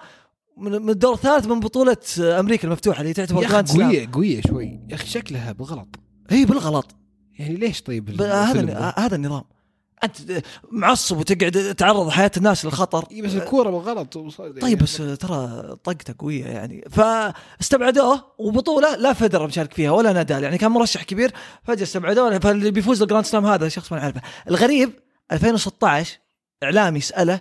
من 0.57 0.89
الدور 0.89 1.13
الثالث 1.13 1.45
من 1.45 1.59
بطولة 1.59 1.97
أمريكا 2.19 2.67
المفتوحة 2.67 3.01
اللي 3.01 3.13
تعتبر 3.13 3.41
grand 3.41 3.69
قوية 3.69 4.09
قوية 4.13 4.41
شوي. 4.41 4.79
يا 4.89 4.95
أخي 4.95 5.07
شكلها 5.07 5.51
بالغلط 5.51 5.95
هي 6.29 6.45
بالغلط. 6.45 6.95
يعني 7.39 7.55
ليش 7.55 7.81
طيب 7.81 8.21
هذا؟ 8.21 8.93
هذا 8.97 9.15
النظام. 9.15 9.43
أنت 10.03 10.15
معصب 10.71 11.17
وتقعد 11.17 11.75
تعرض 11.77 12.09
حياة 12.09 12.31
الناس 12.37 12.65
للخطر. 12.65 13.05
إيه 13.11 13.21
بس 13.21 13.33
الكورة 13.33 13.69
بالغلط 13.69 14.15
وصار- 14.15 14.51
طيب 14.61 14.77
بس 14.83 14.97
ترى 14.97 15.61
طقته 15.83 16.15
قوية 16.19 16.45
يعني. 16.45 16.85
فاستبعدوه 16.91 18.23
وبطولة 18.37 18.95
لا 18.95 19.13
فيدرر 19.13 19.47
مشارك 19.47 19.73
فيها 19.73 19.91
ولا 19.91 20.13
نادال. 20.13 20.43
يعني 20.43 20.57
كان 20.57 20.71
مرشح 20.71 21.03
كبير 21.03 21.31
فجأة 21.63 21.83
استبعدوه. 21.83 22.39
فاللي 22.39 22.71
بيفوز 22.71 22.99
بال 22.99 23.07
Grand 23.07 23.25
Slam 23.25 23.45
هذا 23.45 23.67
شخص 23.69 23.91
ما 23.91 23.99
نعرفه. 23.99 24.21
الغريب 24.47 24.89
2016 25.31 26.17
إعلامي 26.63 26.97
يساله 26.97 27.39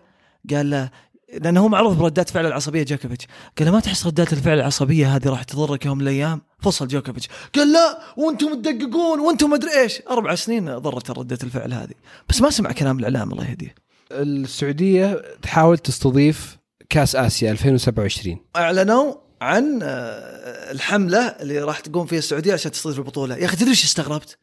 قال 0.51 0.71
له 0.71 0.91
لأنه 1.33 1.61
هو 1.61 1.69
معروف 1.69 1.97
بردات 1.97 2.31
فعل 2.31 2.47
العصبية 2.47 2.83
جوكوفيتش. 2.83 3.27
قال 3.59 3.67
له 3.67 3.73
ما 3.73 3.81
تحس 3.81 4.07
ردات 4.07 4.33
الفعل 4.33 4.59
العصبية 4.59 5.17
هذه 5.17 5.29
راح 5.29 5.43
تضرك 5.43 5.87
يوم 5.87 5.99
من 5.99 6.03
الأيام؟ 6.03 6.43
فصل 6.61 6.89
جوكوفيتش. 6.89 7.29
قال 7.55 7.73
لا 7.73 7.99
وأنتم 8.17 8.63
تدققون 8.63 9.21
وأنتم 9.21 9.51
مدري 9.51 9.71
إيش؟ 9.83 10.03
أربع 10.11 10.35
سنين 10.35 10.79
ضرت 10.79 11.11
ردة 11.11 11.39
الفعل 11.43 11.73
هذه. 11.73 11.95
بس 12.29 12.41
ما 12.41 12.51
سمع 12.51 12.73
كلام 12.73 12.99
الإعلام 12.99 13.33
الله 13.33 13.51
يهديه. 13.51 13.75
السعودية 14.13 15.23
تحاول 15.43 15.79
تستضيف 15.79 16.59
كأس 16.91 17.17
آسيا 17.17 17.51
2027 17.51 18.39
أعلنوا 18.57 19.15
عن 19.41 19.81
آه، 19.83 20.71
الحملة 20.73 21.21
اللي 21.21 21.59
راح 21.59 21.81
تقوم 21.81 22.07
فيها 22.07 22.19
السعودية 22.19 22.53
عشان 22.53 22.71
تستضيف 22.73 22.99
البطولة. 22.99 23.37
يا 23.37 23.45
أخي 23.45 23.57
تدري 23.57 23.71
إيش 23.71 23.85
استغربت؟ 23.85 24.39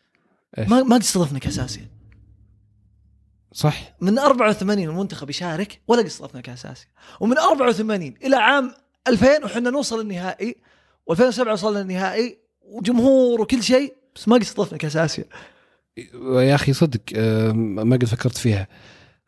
إيش؟ 0.57 0.69
ما 0.69 0.83
ما 0.83 0.97
استضفنا 0.97 1.39
كأس 1.39 1.59
آسيا. 1.59 1.94
صح. 3.55 3.95
من 4.01 4.19
84 4.19 4.79
المنتخب 4.79 5.29
يشارك 5.29 5.81
ولا 5.87 5.99
قد 5.99 6.05
استضفنا 6.05 6.41
كاس 6.41 6.65
اسيا 6.65 6.87
ومن 7.19 7.37
84 7.37 8.13
إلى 8.23 8.35
عام 8.35 8.71
2000 9.07 9.45
وحنا 9.45 9.69
نوصل 9.69 10.01
النهائي 10.01 10.55
و2007 11.11 11.47
وصلنا 11.47 11.81
النهائي 11.81 12.37
وجمهور 12.61 13.41
وكل 13.41 13.63
شيء 13.63 13.93
بس 14.15 14.27
ما 14.27 14.35
قد 14.35 14.41
استضفنا 14.41 14.77
كاس 14.77 14.97
اسيا 14.97 15.25
يا 16.23 16.55
أخي 16.55 16.73
صدق 16.73 17.01
آه، 17.15 17.51
ما 17.51 17.95
قد 17.95 18.05
فكرت 18.05 18.37
فيها. 18.37 18.67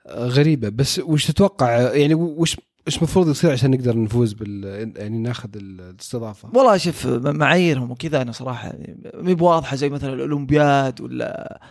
غريبة. 0.10 0.70
بس 0.70 1.00
وش 1.00 1.28
تتوقع؟ 1.28 1.70
يعني 1.94 2.14
وش 2.14 2.58
إيش 2.88 2.98
المفروض 2.98 3.30
يصير 3.30 3.52
عشان 3.52 3.72
نقدر 3.72 3.98
نفوز 3.98 4.34
بال 4.34 4.64
يعني 4.98 5.18
ناخذ 5.18 5.50
الاستضافة؟ 5.56 6.50
والله 6.54 6.78
شوف 6.78 7.06
معاييرهم 7.08 7.92
وكذا 7.92 8.22
أنا 8.22 8.32
صراحة 8.32 8.74
مي 9.14 9.34
بواضحة 9.34 9.76
زي 9.76 9.90
مثلا 9.90 10.14
الأولمبياد 10.14 11.02
ولا 11.02 11.62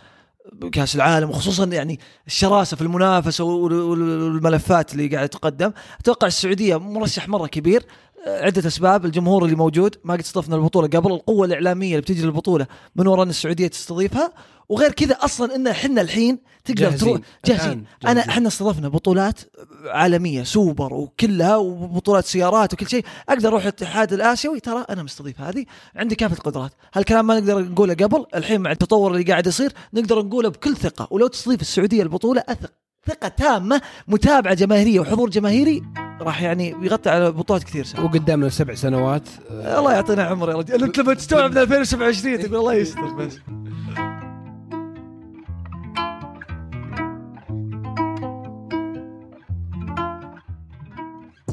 كاس 0.71 0.95
العالم 0.95 1.29
وخصوصا 1.29 1.65
يعني 1.65 1.99
الشراسة 2.27 2.77
في 2.77 2.81
المنافسة 2.81 3.43
والملفات 3.43 4.93
اللي 4.93 5.07
قاعدة 5.07 5.27
تقدم. 5.27 5.71
أتوقع 5.99 6.27
السعودية 6.27 6.79
مرشح 6.79 7.27
مرة 7.29 7.47
كبير 7.47 7.83
عدة 8.27 8.67
أسباب 8.67 9.05
الجمهور 9.05 9.45
اللي 9.45 9.55
موجود 9.55 9.95
ما 10.03 10.13
قد 10.13 10.19
استضفنا 10.19 10.55
البطولة 10.55 10.87
قبل 10.87 11.11
القوة 11.11 11.45
الإعلامية 11.45 11.89
اللي 11.89 12.01
بتجي 12.01 12.21
للبطولة 12.21 12.67
من 12.95 13.07
وراء 13.07 13.23
أن 13.23 13.29
السعودية 13.29 13.67
تستضيفها 13.67 14.33
وغير 14.69 14.91
كذا 14.91 15.13
أصلا 15.13 15.55
إن 15.55 15.67
إحنا 15.67 16.01
الحين 16.01 16.39
تقدر 16.65 16.91
تروح 16.91 17.19
جاهزين. 17.45 17.85
انا 18.07 18.21
إحنا 18.21 18.47
استضفنا 18.47 18.87
بطولات 18.87 19.39
عالمية 19.85 20.43
سوبر 20.43 20.93
وكلها 20.93 21.55
وبطولات 21.55 22.25
سيارات 22.25 22.73
وكل 22.73 22.87
شيء. 22.87 23.05
أقدر 23.29 23.49
أروح 23.49 23.61
الاتحاد 23.61 24.13
الآسيوي؟ 24.13 24.59
ترى 24.59 24.85
أنا 24.89 25.03
مستضيف 25.03 25.41
هذه 25.41 25.65
عندي 25.95 26.15
كافة 26.15 26.33
القدرات 26.33 26.71
هالكلام 26.93 27.27
ما 27.27 27.39
نقدر 27.39 27.59
نقوله 27.59 27.93
قبل 27.93 28.25
الحين 28.35 28.61
مع 28.61 28.71
التطور 28.71 29.11
اللي 29.11 29.23
قاعد 29.23 29.47
يصير 29.47 29.73
نقدر 29.93 30.25
نقوله 30.25 30.49
بكل 30.49 30.77
ثقة. 30.77 31.07
ولو 31.11 31.27
تستضيف 31.27 31.61
السعودية 31.61 32.03
البطولة 32.03 32.43
أثق. 32.49 32.71
ثقة 33.07 33.27
تامة 33.27 33.81
متابعة 34.07 34.53
جماهيرية 34.53 34.99
وحضور 34.99 35.29
جماهيري 35.29 35.83
راح 36.21 36.41
يعني 36.41 36.75
يغطي 36.81 37.09
على 37.09 37.31
بطولات 37.31 37.63
كثير 37.63 37.85
سنة. 37.85 38.05
وقدامنا 38.05 38.49
سبع 38.49 38.73
سنوات. 38.73 39.29
الله 39.49 39.93
يعطينا 39.93 40.23
عمر 40.23 40.49
يا 40.49 40.55
رجل 40.55 40.83
أنت 40.83 40.97
لما 40.97 41.13
تستوعب 41.13 41.51
من 41.51 41.57
2027 41.57 42.39
تقول 42.39 42.55
الله 42.55 42.73
يستر 42.73 43.13
بس. 43.13 43.39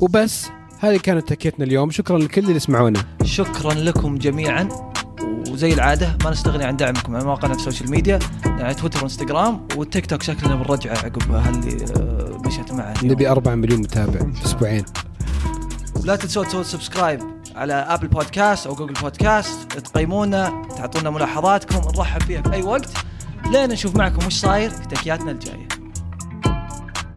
وبس 0.00 0.48
هذه 0.80 0.96
كانت 0.96 1.28
تكيتنا 1.28 1.64
اليوم. 1.64 1.90
شكرا 1.90 2.18
لكل 2.18 2.44
اللي 2.44 2.58
سمعونا 2.58 3.00
شكرا 3.24 3.74
لكم 3.74 4.18
جميعا. 4.18 4.93
وزي 5.64 5.74
العادة 5.74 6.16
ما 6.24 6.31
نستغني 6.31 6.64
عن 6.64 6.77
دعمكم. 6.77 7.16
على 7.16 7.24
مواقعنا 7.24 7.55
في 7.55 7.61
السوشيال 7.61 7.90
ميديا 7.90 8.18
يعني 8.44 8.74
تويتر 8.74 9.00
وانستغرام 9.00 9.68
والتيك 9.77 10.07
توك 10.07 10.22
شكلنا 10.22 10.55
بنرجعه 10.55 10.92
عقب 10.92 11.31
هاللي 11.33 11.85
آه، 11.85 12.42
مشيت 12.46 12.72
معه 12.72 12.94
نبي 13.03 13.29
4 13.29 13.55
مليون 13.55 13.81
متابع 13.81 14.33
في 14.33 14.44
أسبوعين. 14.44 14.85
لا 16.05 16.16
تنسوا 16.16 16.44
تسووا 16.44 16.62
subscribe 16.62 17.20
على 17.57 17.74
Apple 17.74 18.09
Podcast 18.09 18.66
أو 18.66 18.74
Google 18.74 18.92
Podcast 18.92 19.72
تقيمونا 19.72 20.62
تعطونا 20.77 21.11
ملاحظاتكم 21.11 21.96
نرحب 21.96 22.22
فيها 22.22 22.42
في 22.42 22.53
أي 22.53 22.62
وقت 22.62 22.88
لين 23.50 23.68
نشوف 23.70 23.96
معكم 23.96 24.27
وش 24.27 24.35
صاير 24.35 24.70
في 24.70 24.87
تكياتنا 24.87 25.31
الجاية. 25.31 25.68